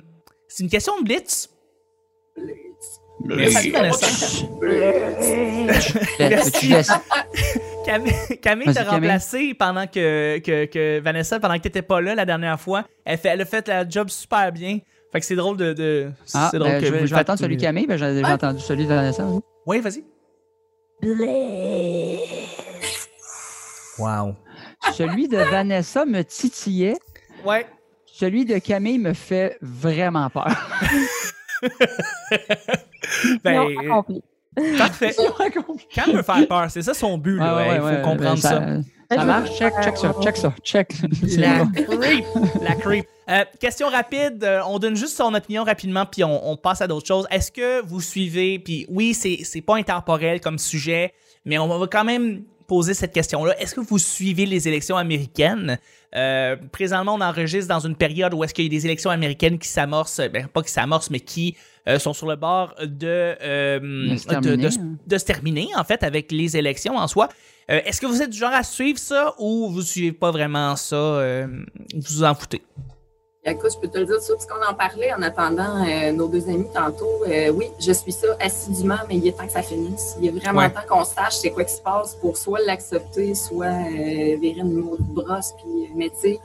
c'est 0.48 0.64
une 0.64 0.70
question 0.70 1.00
de 1.00 1.06
Blitz. 1.06 1.50
Merci, 3.24 3.72
Vanessa. 3.72 4.08
Merci. 6.20 6.74
Camille, 7.86 8.14
Camille 8.42 8.74
t'a 8.74 8.84
remplacé 8.84 9.54
pendant 9.54 9.88
que, 9.88 10.40
que, 10.40 10.66
que, 10.66 11.00
Vanessa, 11.00 11.40
pendant 11.40 11.56
que 11.56 11.62
t'étais 11.62 11.82
pas 11.82 12.02
là 12.02 12.16
la 12.16 12.26
dernière 12.26 12.60
fois. 12.60 12.86
Elle, 13.06 13.18
fait, 13.18 13.30
elle 13.30 13.42
a 13.42 13.46
fait 13.46 13.68
la 13.68 13.88
job 13.88 14.10
super 14.10 14.52
bien. 14.52 14.80
Fait 15.12 15.20
que 15.20 15.26
c'est 15.26 15.36
drôle 15.36 15.58
de. 15.58 15.74
de 15.74 16.12
ah, 16.34 16.50
drôle 16.54 16.68
ben, 16.68 16.82
que 16.82 16.88
je, 16.88 16.92
vais, 16.92 17.08
je 17.08 17.14
vais 17.14 17.22
attendre 17.22 17.40
celui 17.40 17.58
de 17.58 17.62
Camille, 17.62 17.88
ben, 17.88 17.98
j'ai 17.98 18.22
ah. 18.24 18.34
entendu 18.34 18.60
celui 18.60 18.84
de 18.84 18.90
Vanessa. 18.90 19.26
Oui, 19.26 19.42
oui 19.68 19.80
vas-y. 19.80 20.04
Wow. 23.98 24.36
Celui 24.94 25.28
de 25.28 25.38
Vanessa 25.38 26.06
me 26.06 26.24
titillait. 26.24 26.98
Ouais. 27.46 27.66
Celui 28.06 28.46
de 28.46 28.58
Camille 28.58 29.00
me 29.00 29.14
fait 29.14 29.58
vraiment 29.62 30.30
peur. 30.30 30.48
ben, 33.44 33.68
Parfait. 34.78 35.16
Quand 35.96 36.04
elle 36.08 36.16
veut 36.16 36.24
faire 36.24 36.48
peur, 36.48 36.66
c'est 36.70 36.82
ça 36.82 36.94
son 36.94 37.18
but. 37.18 37.38
Là, 37.38 37.56
ouais, 37.56 37.76
il 37.76 37.82
faut 37.82 37.88
ouais, 37.88 38.02
comprendre 38.02 38.38
ça. 38.38 38.62
Ça, 39.10 39.18
ça 39.18 39.26
marche? 39.26 39.58
Check, 39.58 39.74
check 39.84 39.98
ça, 39.98 40.16
check 40.22 40.38
ça, 40.38 40.54
check. 40.64 40.94
La 41.38 41.66
creep. 41.66 42.26
La 42.62 42.76
creep. 42.76 43.06
Euh, 43.30 43.44
question 43.60 43.88
rapide, 43.88 44.44
euh, 44.44 44.62
on 44.68 44.78
donne 44.80 44.96
juste 44.96 45.16
son 45.18 45.34
opinion 45.34 45.64
rapidement, 45.64 46.06
puis 46.06 46.24
on, 46.24 46.52
on 46.52 46.58
passe 46.58 46.82
à 46.82 46.88
d'autres 46.88 47.08
choses. 47.08 47.28
Est-ce 47.32 47.52
que 47.52 47.82
vous 47.86 48.02
suivez, 48.02 48.60
puis 48.60 48.86
oui, 48.90 49.14
c'est 49.14 49.62
pas 49.62 49.76
intemporel 49.76 50.42
comme 50.42 50.60
sujet, 50.60 51.14
mais 51.44 51.58
on 51.58 51.68
va 51.68 51.88
quand 51.88 52.04
même 52.04 52.44
poser 52.68 52.94
cette 52.94 53.14
question-là. 53.14 53.60
Est-ce 53.60 53.76
que 53.76 53.82
vous 53.82 54.00
suivez 54.00 54.46
les 54.46 54.68
élections 54.68 54.98
américaines? 54.98 55.78
Euh, 56.16 56.56
présentement, 56.72 57.16
on 57.16 57.22
enregistre 57.22 57.68
dans 57.68 57.80
une 57.80 57.96
période 57.96 58.34
où 58.34 58.44
est-ce 58.44 58.54
qu'il 58.54 58.66
y 58.66 58.68
a 58.68 58.70
des 58.70 58.86
élections 58.86 59.10
américaines 59.10 59.60
qui 59.60 59.68
s'amorcent, 59.68 60.22
ben, 60.32 60.48
pas 60.48 60.62
qui 60.62 60.72
s'amorcent, 60.72 61.10
mais 61.10 61.20
qui 61.20 61.56
euh, 61.88 62.00
sont 62.00 62.14
sur 62.14 62.28
le 62.28 62.36
bord 62.36 62.74
de, 62.82 63.36
euh, 63.42 63.80
de, 63.80 64.56
de, 64.56 64.66
hein. 64.66 64.96
de, 65.06 65.18
se 65.18 65.26
terminer, 65.26 65.68
en 65.76 65.84
fait, 65.84 66.04
avec 66.04 66.32
les 66.32 66.58
élections 66.58 66.98
en 66.98 67.08
soi. 67.08 67.30
Est-ce 67.68 68.00
que 68.00 68.06
vous 68.06 68.22
êtes 68.22 68.30
du 68.30 68.38
genre 68.38 68.54
à 68.54 68.62
suivre 68.62 69.00
ça 69.00 69.34
ou 69.40 69.72
vous 69.72 69.82
suivez 69.82 70.12
pas 70.12 70.30
vraiment 70.30 70.76
ça? 70.76 71.48
Vous 71.96 72.02
vous 72.02 72.24
en 72.24 72.36
foutez? 72.36 72.62
Écoute, 73.48 73.74
je 73.76 73.78
peux 73.78 73.88
te 73.88 74.00
le 74.00 74.06
dire 74.06 74.16
tout 74.16 74.34
parce 74.34 74.48
qu'on 74.48 74.66
en 74.66 74.74
parlait 74.74 75.14
en 75.14 75.22
attendant 75.22 75.86
euh, 75.86 76.12
nos 76.12 76.28
deux 76.28 76.50
amis 76.50 76.68
tantôt. 76.74 77.22
Euh, 77.28 77.50
oui, 77.50 77.68
je 77.80 77.92
suis 77.92 78.12
ça 78.12 78.30
assidûment, 78.40 78.98
mais 79.08 79.18
il 79.18 79.28
est 79.28 79.34
temps 79.38 79.46
que 79.46 79.52
ça 79.52 79.62
finisse. 79.62 80.16
Il 80.20 80.26
est 80.28 80.32
vraiment 80.32 80.62
ouais. 80.62 80.72
temps 80.72 80.82
qu'on 80.90 81.04
sache 81.04 81.36
c'est 81.36 81.52
quoi 81.52 81.64
qui 81.64 81.74
se 81.76 81.82
passe 81.82 82.16
pour 82.16 82.38
soit 82.38 82.62
l'accepter, 82.66 83.36
soit 83.36 83.68
euh, 83.68 84.38
virer 84.42 84.62
une 84.62 84.74
mot 84.74 84.98
de 84.98 85.04
brosse. 85.04 85.54
Puis, 85.60 85.92
mais 85.96 86.10
tu 86.10 86.16
sais, 86.22 86.40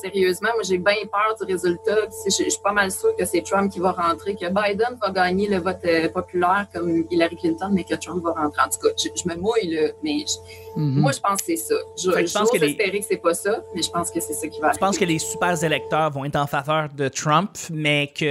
sérieusement, 0.00 0.48
moi 0.54 0.62
j'ai 0.62 0.78
bien 0.78 0.94
peur 1.12 1.36
du 1.38 1.52
résultat. 1.52 1.96
Je, 2.24 2.30
je 2.30 2.48
suis 2.48 2.62
pas 2.62 2.72
mal 2.72 2.90
sûre 2.90 3.14
que 3.14 3.26
c'est 3.26 3.42
Trump 3.42 3.70
qui 3.70 3.80
va 3.80 3.92
rentrer, 3.92 4.34
que 4.34 4.46
Biden 4.46 4.96
va 5.02 5.10
gagner 5.10 5.48
le 5.48 5.58
vote 5.58 5.84
populaire 6.14 6.66
comme 6.72 7.04
Hillary 7.10 7.36
Clinton, 7.36 7.68
mais 7.72 7.84
que 7.84 7.94
Trump 7.96 8.24
va 8.24 8.30
rentrer. 8.32 8.62
En 8.62 8.70
tout 8.70 8.80
cas, 8.80 8.94
je, 8.96 9.08
je 9.14 9.28
me 9.28 9.34
mouille 9.36 9.74
là, 9.74 9.88
mais 10.02 10.20
je, 10.20 10.80
mm 10.80 10.96
-hmm. 10.96 11.00
moi 11.02 11.12
je 11.12 11.20
pense 11.20 11.40
que 11.40 11.46
c'est 11.48 11.62
ça. 11.68 11.74
Je, 12.02 12.08
pense 12.38 12.50
que 12.50 12.56
espérer 12.56 12.90
les... 12.90 13.00
que 13.00 13.06
c'est 13.10 13.22
pas 13.28 13.34
ça, 13.34 13.54
mais 13.74 13.82
je 13.82 13.90
pense 13.90 14.08
que 14.10 14.20
c'est 14.26 14.32
ça 14.40 14.46
qui 14.48 14.58
va. 14.62 14.72
Je 14.72 14.78
pense 14.78 14.96
que 14.96 15.04
les 15.04 15.18
super 15.18 15.54
électeurs 15.62 16.10
vont 16.16 16.24
être 16.24 16.37
en 16.38 16.46
faveur 16.46 16.88
de 16.94 17.08
Trump, 17.08 17.50
mais 17.70 18.12
que 18.14 18.24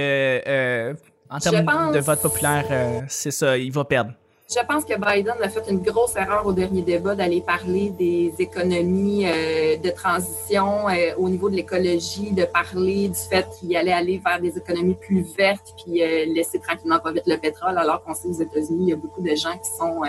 euh, 0.46 0.94
en 1.30 1.38
termes 1.38 1.64
pense... 1.64 1.94
de 1.94 2.00
vote 2.00 2.22
populaire, 2.22 2.64
euh, 2.70 3.00
c'est 3.08 3.30
ça, 3.30 3.56
il 3.56 3.72
va 3.72 3.84
perdre. 3.84 4.12
Je 4.50 4.64
pense 4.66 4.82
que 4.86 4.94
Biden 4.94 5.34
a 5.42 5.48
fait 5.50 5.70
une 5.70 5.82
grosse 5.82 6.16
erreur 6.16 6.46
au 6.46 6.54
dernier 6.54 6.80
débat 6.80 7.14
d'aller 7.14 7.42
parler 7.42 7.90
des 7.90 8.32
économies 8.38 9.26
euh, 9.26 9.76
de 9.76 9.90
transition 9.90 10.88
euh, 10.88 11.14
au 11.18 11.28
niveau 11.28 11.50
de 11.50 11.56
l'écologie, 11.56 12.32
de 12.32 12.46
parler 12.46 13.08
du 13.08 13.20
fait 13.30 13.46
qu'il 13.60 13.76
allait 13.76 13.92
aller 13.92 14.22
vers 14.24 14.40
des 14.40 14.56
économies 14.56 14.94
plus 14.94 15.20
vertes 15.36 15.74
puis 15.84 16.02
euh, 16.02 16.24
laisser 16.32 16.58
tranquillement 16.60 16.98
pas 16.98 17.12
vite 17.12 17.26
le 17.26 17.36
pétrole, 17.36 17.76
alors 17.76 18.02
qu'on 18.02 18.14
sait 18.14 18.26
aux 18.28 18.40
États-Unis, 18.40 18.84
il 18.84 18.88
y 18.88 18.92
a 18.94 18.96
beaucoup 18.96 19.20
de 19.20 19.34
gens 19.34 19.52
qui 19.58 19.70
sont 19.78 20.00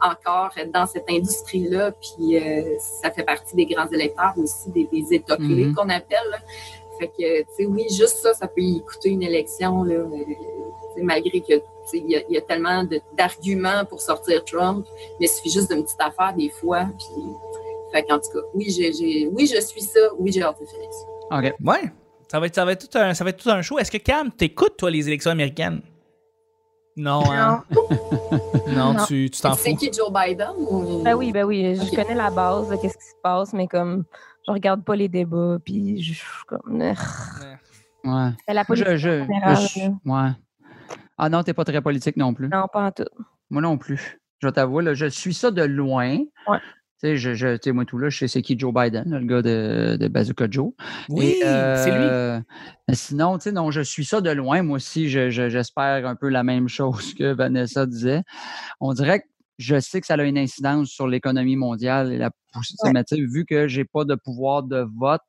encore 0.00 0.52
dans 0.72 0.86
cette 0.86 1.10
industrie-là, 1.10 1.92
puis 1.92 2.38
ça 3.02 3.10
fait 3.10 3.24
partie 3.24 3.54
des 3.56 3.66
grands 3.66 3.88
électeurs 3.88 4.32
aussi, 4.38 4.70
des, 4.70 4.88
des 4.90 5.14
États 5.16 5.36
mm 5.38 5.48
-hmm. 5.48 5.74
qu'on 5.74 5.90
appelle. 5.90 6.28
Là. 6.30 6.38
Fait 6.98 7.08
que, 7.08 7.40
tu 7.40 7.46
sais, 7.56 7.66
oui, 7.66 7.86
juste 7.90 8.18
ça, 8.18 8.34
ça 8.34 8.48
peut 8.48 8.60
y 8.60 8.82
coûter 8.82 9.10
une 9.10 9.22
élection, 9.22 9.82
là, 9.82 10.04
malgré 11.02 11.40
que 11.40 11.54
il 11.92 12.10
y, 12.10 12.32
y, 12.32 12.36
a 12.36 12.40
tellement 12.40 12.84
d'arguments 13.16 13.84
pour 13.84 14.00
sortir 14.00 14.44
Trump, 14.44 14.86
mais 15.20 15.26
il 15.26 15.28
suffit 15.28 15.50
juste 15.50 15.70
d'une 15.70 15.84
petite 15.84 16.00
affaire 16.00 16.34
des 16.36 16.48
fois. 16.48 16.86
Puis, 16.98 17.22
fait 17.92 18.02
qu'en 18.02 18.18
tout 18.18 18.30
cas, 18.32 18.44
oui, 18.54 18.70
j 18.70 18.84
ai, 18.84 18.92
j 18.92 19.04
ai, 19.04 19.26
oui, 19.28 19.46
je 19.46 19.60
suis 19.60 19.82
ça. 19.82 20.00
Oui, 20.18 20.32
j'ai 20.32 20.42
hâte 20.42 20.60
de 20.60 20.66
finir 20.66 20.88
ça. 20.90 21.38
OK. 21.38 21.54
Ouais. 21.64 21.92
Ça 22.28 22.40
va 22.40 22.46
être, 22.46 22.54
ça 22.54 22.64
va 22.64 22.72
être, 22.72 22.88
tout, 22.88 22.98
un, 22.98 23.14
ça 23.14 23.22
va 23.22 23.30
être 23.30 23.42
tout 23.42 23.50
un 23.50 23.62
show. 23.62 23.78
Est-ce 23.78 23.90
que 23.90 23.98
Cam, 23.98 24.32
t'écoutes, 24.32 24.76
toi, 24.76 24.90
les 24.90 25.06
élections 25.06 25.30
américaines? 25.30 25.80
Non, 26.96 27.22
hein? 27.30 27.62
non, 28.68 28.94
non, 28.94 29.04
tu 29.06 29.30
t'en 29.30 29.54
fous. 29.54 29.62
C'est 29.64 29.74
qui 29.74 29.92
Joe 29.92 30.10
Biden? 30.10 30.52
Ou... 30.58 31.02
Ben 31.02 31.14
oui, 31.14 31.30
ben 31.30 31.44
oui. 31.44 31.76
Je 31.76 31.82
okay. 31.82 31.96
connais 31.96 32.14
la 32.14 32.30
base 32.30 32.68
de 32.70 32.76
qu'est-ce 32.76 32.96
qui 32.96 33.04
se 33.04 33.14
passe, 33.22 33.52
mais 33.52 33.68
comme 33.68 34.04
je 34.46 34.52
regarde 34.52 34.84
pas 34.84 34.96
les 34.96 35.08
débats, 35.08 35.58
puis 35.64 36.02
je 36.02 36.14
suis 36.14 36.44
comme. 36.46 36.80
Ouais. 38.04 38.30
La 38.48 38.64
politique 38.64 38.88
je, 38.90 38.96
je, 38.96 39.20
générale, 39.22 39.56
je, 39.56 39.80
ouais. 40.10 40.30
Ah 41.18 41.28
non, 41.28 41.42
t'es 41.42 41.54
pas 41.54 41.64
très 41.64 41.80
politique 41.82 42.16
non 42.16 42.34
plus. 42.34 42.48
Non, 42.48 42.66
pas 42.72 42.86
en 42.86 42.90
tout. 42.92 43.04
Moi 43.50 43.62
non 43.62 43.78
plus. 43.78 44.20
Je 44.40 44.48
t'avoue, 44.48 44.80
là, 44.80 44.94
je 44.94 45.06
suis 45.06 45.34
ça 45.34 45.50
de 45.50 45.62
loin. 45.62 46.18
Ouais. 46.46 46.58
Tu 46.98 47.08
sais, 47.08 47.16
je, 47.16 47.34
je, 47.34 47.56
tu 47.56 47.60
sais, 47.64 47.72
moi, 47.72 47.84
tout 47.84 47.98
là, 47.98 48.08
je 48.08 48.18
sais 48.18 48.28
c'est 48.28 48.42
qui 48.42 48.58
Joe 48.58 48.72
Biden, 48.72 49.10
là, 49.10 49.18
le 49.18 49.26
gars 49.26 49.42
de, 49.42 49.96
de 49.98 50.08
Bazooka 50.08 50.46
Joe. 50.50 50.72
Oui, 51.08 51.36
c'est 51.40 51.90
lui. 51.90 52.06
euh, 52.06 52.40
mais 52.88 52.94
sinon, 52.94 53.36
tu 53.38 53.44
sais, 53.44 53.52
non, 53.52 53.70
je 53.70 53.80
suis 53.82 54.04
ça 54.04 54.20
de 54.20 54.30
loin. 54.30 54.62
Moi 54.62 54.76
aussi, 54.76 55.08
je- 55.10 55.28
je- 55.30 55.48
j'espère 55.50 56.06
un 56.06 56.14
peu 56.14 56.28
la 56.28 56.42
même 56.42 56.68
chose 56.68 57.12
que 57.14 57.32
Vanessa 57.34 57.84
disait. 57.86 58.22
On 58.80 58.92
dirait 58.94 59.20
que 59.20 59.26
je 59.58 59.80
sais 59.80 60.00
que 60.00 60.06
ça 60.06 60.14
a 60.14 60.22
une 60.22 60.38
incidence 60.38 60.88
sur 60.90 61.06
l'économie 61.08 61.56
mondiale 61.56 62.12
et 62.12 62.18
la 62.18 62.30
poussée. 62.52 62.74
Ouais. 62.82 62.92
Mais 62.92 63.04
vu 63.12 63.44
que 63.44 63.68
j'ai 63.68 63.84
pas 63.84 64.04
de 64.04 64.14
pouvoir 64.14 64.62
de 64.62 64.86
vote, 64.98 65.22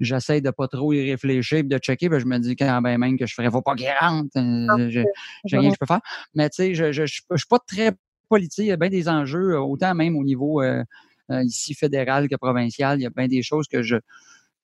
j'essaie 0.00 0.40
de 0.40 0.50
pas 0.50 0.68
trop 0.68 0.92
y 0.92 1.10
réfléchir 1.10 1.58
et 1.58 1.62
de 1.64 1.78
checker. 1.78 2.08
ben, 2.08 2.18
je 2.18 2.26
me 2.26 2.38
dis 2.38 2.54
quand 2.56 2.80
ben 2.82 2.98
même 2.98 3.18
que 3.18 3.26
je 3.26 3.34
ferais 3.34 3.50
faut 3.50 3.62
pas 3.62 3.74
qu'il 3.74 3.88
rentre. 4.00 4.30
je- 4.34 5.04
j'ai 5.44 5.58
rien 5.58 5.68
que 5.70 5.74
je 5.74 5.78
peux 5.78 5.86
faire. 5.86 6.00
Mais 6.34 6.48
tu 6.50 6.56
sais, 6.56 6.74
je 6.74 6.92
je, 6.92 7.06
je, 7.06 7.20
je 7.30 7.36
suis 7.36 7.46
pas 7.48 7.58
très 7.58 7.92
politique. 8.28 8.64
Il 8.64 8.68
y 8.68 8.72
a 8.72 8.76
bien 8.76 8.90
des 8.90 9.08
enjeux, 9.08 9.54
euh, 9.54 9.60
autant 9.60 9.94
même 9.94 10.16
au 10.16 10.22
niveau 10.24 10.62
euh, 10.62 10.84
euh, 11.30 11.42
ici 11.42 11.74
fédéral 11.74 12.28
que 12.28 12.36
provincial. 12.36 12.98
Il 13.00 13.02
y 13.02 13.06
a 13.06 13.10
bien 13.10 13.26
des 13.26 13.42
choses 13.42 13.66
que 13.66 13.82
je 13.82 13.96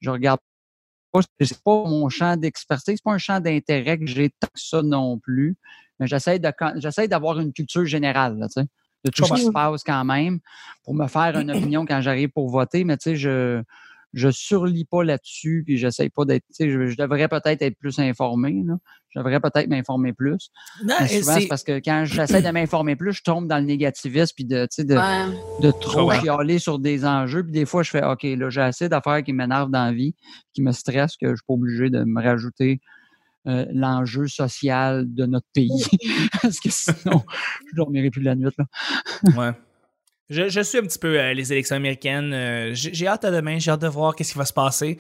je 0.00 0.10
regarde 0.10 0.40
pas. 1.12 1.20
C'est 1.40 1.62
pas 1.62 1.84
mon 1.88 2.08
champ 2.08 2.36
d'expertise, 2.36 2.96
c'est 2.96 3.04
pas 3.04 3.12
un 3.12 3.18
champ 3.18 3.40
d'intérêt 3.40 3.98
que 3.98 4.06
j'ai 4.06 4.30
tant 4.30 4.48
que 4.48 4.60
ça 4.60 4.82
non 4.82 5.18
plus. 5.18 5.56
Mais 6.00 6.06
j'essaie 6.08 6.38
de 6.40 6.50
quand- 6.56 6.74
j'essaie 6.76 7.06
d'avoir 7.08 7.38
une 7.40 7.52
culture 7.52 7.86
générale, 7.86 8.36
là, 8.38 8.48
tu 8.48 8.60
sais, 8.60 8.66
de 9.04 9.10
tout 9.10 9.24
ce 9.24 9.34
qui 9.34 9.42
se 9.44 9.50
passe 9.50 9.82
quand 9.84 10.04
même 10.04 10.38
pour 10.84 10.94
me 10.94 11.06
faire 11.06 11.38
une 11.38 11.50
opinion 11.56 11.84
quand 11.86 12.00
j'arrive 12.00 12.30
pour 12.30 12.48
voter. 12.50 12.84
Mais 12.84 12.96
tu 12.96 13.10
sais, 13.10 13.16
je 13.16 13.62
je 14.16 14.30
surlis 14.30 14.84
pas 14.84 15.02
là-dessus, 15.02 15.64
puis 15.66 15.76
j'essaie 15.76 16.08
pas 16.08 16.24
d'être. 16.24 16.44
tu 16.46 16.54
sais, 16.54 16.70
Je, 16.70 16.86
je 16.86 16.96
devrais 16.96 17.26
peut-être 17.26 17.62
être 17.62 17.76
plus 17.76 17.98
informé. 17.98 18.62
Là. 18.64 18.74
Je 19.10 19.18
devrais 19.18 19.40
peut-être 19.40 19.66
m'informer 19.68 20.12
plus. 20.12 20.50
Non, 20.84 20.94
Mais 21.00 21.08
souvent, 21.08 21.34
c'est- 21.40 21.48
parce 21.48 21.64
que 21.64 21.80
quand 21.80 22.04
j'essaie 22.04 22.40
de 22.40 22.48
m'informer 22.50 22.94
plus, 22.94 23.12
je 23.12 23.22
tombe 23.24 23.48
dans 23.48 23.58
le 23.58 23.64
négativisme 23.64 24.32
puis 24.36 24.44
de, 24.44 24.66
tu 24.66 24.68
sais, 24.70 24.84
de, 24.84 24.94
Ouais. 24.94 25.36
de 25.62 25.70
trop 25.72 26.08
Ouais. 26.10 26.20
chialer 26.20 26.60
sur 26.60 26.78
des 26.78 27.04
enjeux. 27.04 27.42
Puis 27.42 27.50
des 27.50 27.66
fois, 27.66 27.82
je 27.82 27.90
fais 27.90 28.04
OK, 28.04 28.22
là, 28.22 28.50
j'ai 28.50 28.60
assez 28.60 28.88
d'affaires 28.88 29.24
qui 29.24 29.32
m'énervent 29.32 29.72
dans 29.72 29.86
la 29.86 29.92
vie, 29.92 30.14
qui 30.52 30.62
me 30.62 30.70
stressent, 30.70 31.16
que 31.16 31.30
je 31.30 31.34
suis 31.34 31.44
pas 31.48 31.54
obligé 31.54 31.90
de 31.90 32.04
me 32.04 32.22
rajouter 32.22 32.80
euh, 33.46 33.66
l'enjeu 33.72 34.26
social 34.28 35.04
de 35.06 35.26
notre 35.26 35.46
pays. 35.54 35.84
Parce 36.42 36.60
que 36.60 36.70
sinon, 36.70 37.22
je 37.70 37.76
dormirai 37.76 38.10
plus 38.10 38.22
la 38.22 38.34
nuit. 38.34 38.48
Là. 38.58 38.64
Ouais. 39.36 39.52
Je, 40.30 40.48
je 40.48 40.60
suis 40.62 40.78
un 40.78 40.82
petit 40.82 40.98
peu 40.98 41.18
euh, 41.20 41.34
les 41.34 41.52
élections 41.52 41.76
américaines. 41.76 42.32
euh, 42.32 42.70
j'ai 42.74 43.06
hâte 43.06 43.24
à 43.26 43.30
demain, 43.30 43.58
j'ai 43.58 43.70
hâte 43.70 43.82
de 43.82 43.88
voir 43.88 44.16
qu'est-ce 44.16 44.32
qui 44.32 44.38
va 44.38 44.46
se 44.46 44.54
passer. 44.54 44.98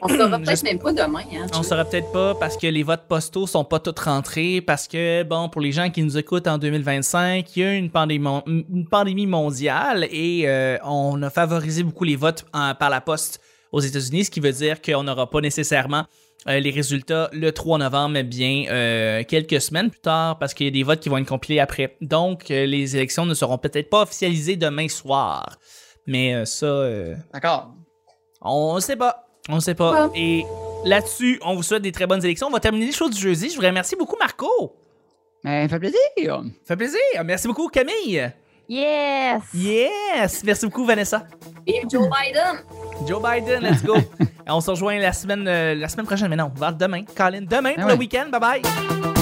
On 0.00 0.08
saura 0.08 0.38
peut-être 0.38 0.62
même 0.62 0.78
pas 0.78 0.92
demain. 0.94 1.20
Hein, 1.34 1.46
On 1.52 1.62
saura 1.62 1.84
peut-être 1.84 2.10
pas 2.10 2.34
parce 2.34 2.56
que 2.56 2.66
les 2.66 2.82
votes 2.82 3.06
postaux 3.06 3.46
sont 3.46 3.64
pas 3.66 3.80
tous 3.80 4.00
rentrés, 4.02 4.62
parce 4.62 4.88
que, 4.88 5.24
bon, 5.24 5.50
pour 5.50 5.60
les 5.60 5.72
gens 5.72 5.90
qui 5.90 6.02
nous 6.02 6.16
écoutent 6.16 6.46
en 6.46 6.56
2025, 6.56 7.54
il 7.54 7.60
y 7.60 7.64
a 7.66 7.74
une 7.74 7.90
pandémie, 7.90 8.26
une 8.46 8.88
pandémie 8.90 9.26
mondiale 9.26 10.08
et 10.10 10.44
euh, 10.48 10.78
on 10.84 11.22
a 11.22 11.28
favorisé 11.28 11.82
beaucoup 11.82 12.04
les 12.04 12.16
votes 12.16 12.46
en- 12.54 12.74
par 12.74 12.88
la 12.88 13.02
poste 13.02 13.42
aux 13.72 13.80
États-Unis, 13.80 14.24
ce 14.24 14.30
qui 14.30 14.40
veut 14.40 14.52
dire 14.52 14.80
qu'on 14.80 15.02
n'aura 15.02 15.28
pas 15.28 15.42
nécessairement 15.42 16.06
euh, 16.48 16.60
les 16.60 16.70
résultats 16.70 17.30
le 17.32 17.52
3 17.52 17.78
novembre, 17.78 18.10
mais 18.10 18.22
bien 18.22 18.66
euh, 18.68 19.22
quelques 19.24 19.60
semaines 19.60 19.90
plus 19.90 20.00
tard, 20.00 20.38
parce 20.38 20.54
qu'il 20.54 20.66
y 20.66 20.68
a 20.68 20.72
des 20.72 20.82
votes 20.82 21.00
qui 21.00 21.08
vont 21.08 21.18
être 21.18 21.28
compilés 21.28 21.60
après. 21.60 21.96
Donc, 22.00 22.50
euh, 22.50 22.66
les 22.66 22.96
élections 22.96 23.26
ne 23.26 23.34
seront 23.34 23.58
peut-être 23.58 23.90
pas 23.90 24.02
officialisées 24.02 24.56
demain 24.56 24.88
soir. 24.88 25.58
Mais 26.06 26.34
euh, 26.34 26.44
ça, 26.44 26.66
euh, 26.66 27.14
D'accord. 27.32 27.70
on 28.42 28.74
ne 28.74 28.80
sait 28.80 28.96
pas. 28.96 29.26
On 29.48 29.56
ne 29.56 29.60
sait 29.60 29.74
pas. 29.74 30.08
Ouais. 30.08 30.20
Et 30.20 30.44
là-dessus, 30.84 31.38
on 31.44 31.54
vous 31.54 31.62
souhaite 31.62 31.82
des 31.82 31.92
très 31.92 32.06
bonnes 32.06 32.24
élections. 32.24 32.46
On 32.46 32.50
va 32.50 32.60
terminer 32.60 32.86
les 32.86 32.92
choses 32.92 33.10
du 33.10 33.20
jeudi. 33.20 33.50
Je 33.50 33.56
vous 33.56 33.62
remercie 33.62 33.96
beaucoup, 33.96 34.16
Marco. 34.18 34.76
Mais 35.42 35.68
ça 35.68 35.78
fait 35.78 35.90
plaisir. 35.90 36.42
Ça 36.62 36.68
fait 36.68 36.76
plaisir. 36.76 37.00
Merci 37.24 37.46
beaucoup, 37.46 37.68
Camille. 37.68 38.32
Yes! 38.68 39.42
Yes. 39.52 40.42
Merci 40.44 40.64
beaucoup, 40.66 40.86
Vanessa. 40.86 41.26
Vive 41.66 41.84
Joe 41.90 42.08
Biden! 42.08 42.83
Joe 43.06 43.20
Biden, 43.20 43.62
let's 43.62 43.82
go. 43.82 43.96
on 44.48 44.60
se 44.60 44.70
rejoint 44.70 44.98
la 44.98 45.12
semaine, 45.12 45.46
euh, 45.46 45.74
la 45.74 45.88
semaine 45.88 46.06
prochaine, 46.06 46.28
mais 46.28 46.36
non, 46.36 46.50
vers 46.54 46.74
demain. 46.74 47.02
Colin, 47.16 47.42
demain 47.42 47.72
Ah 47.76 47.80
pour 47.82 47.90
le 47.90 47.96
week-end. 47.96 48.28
Bye 48.30 48.40
bye. 48.40 49.13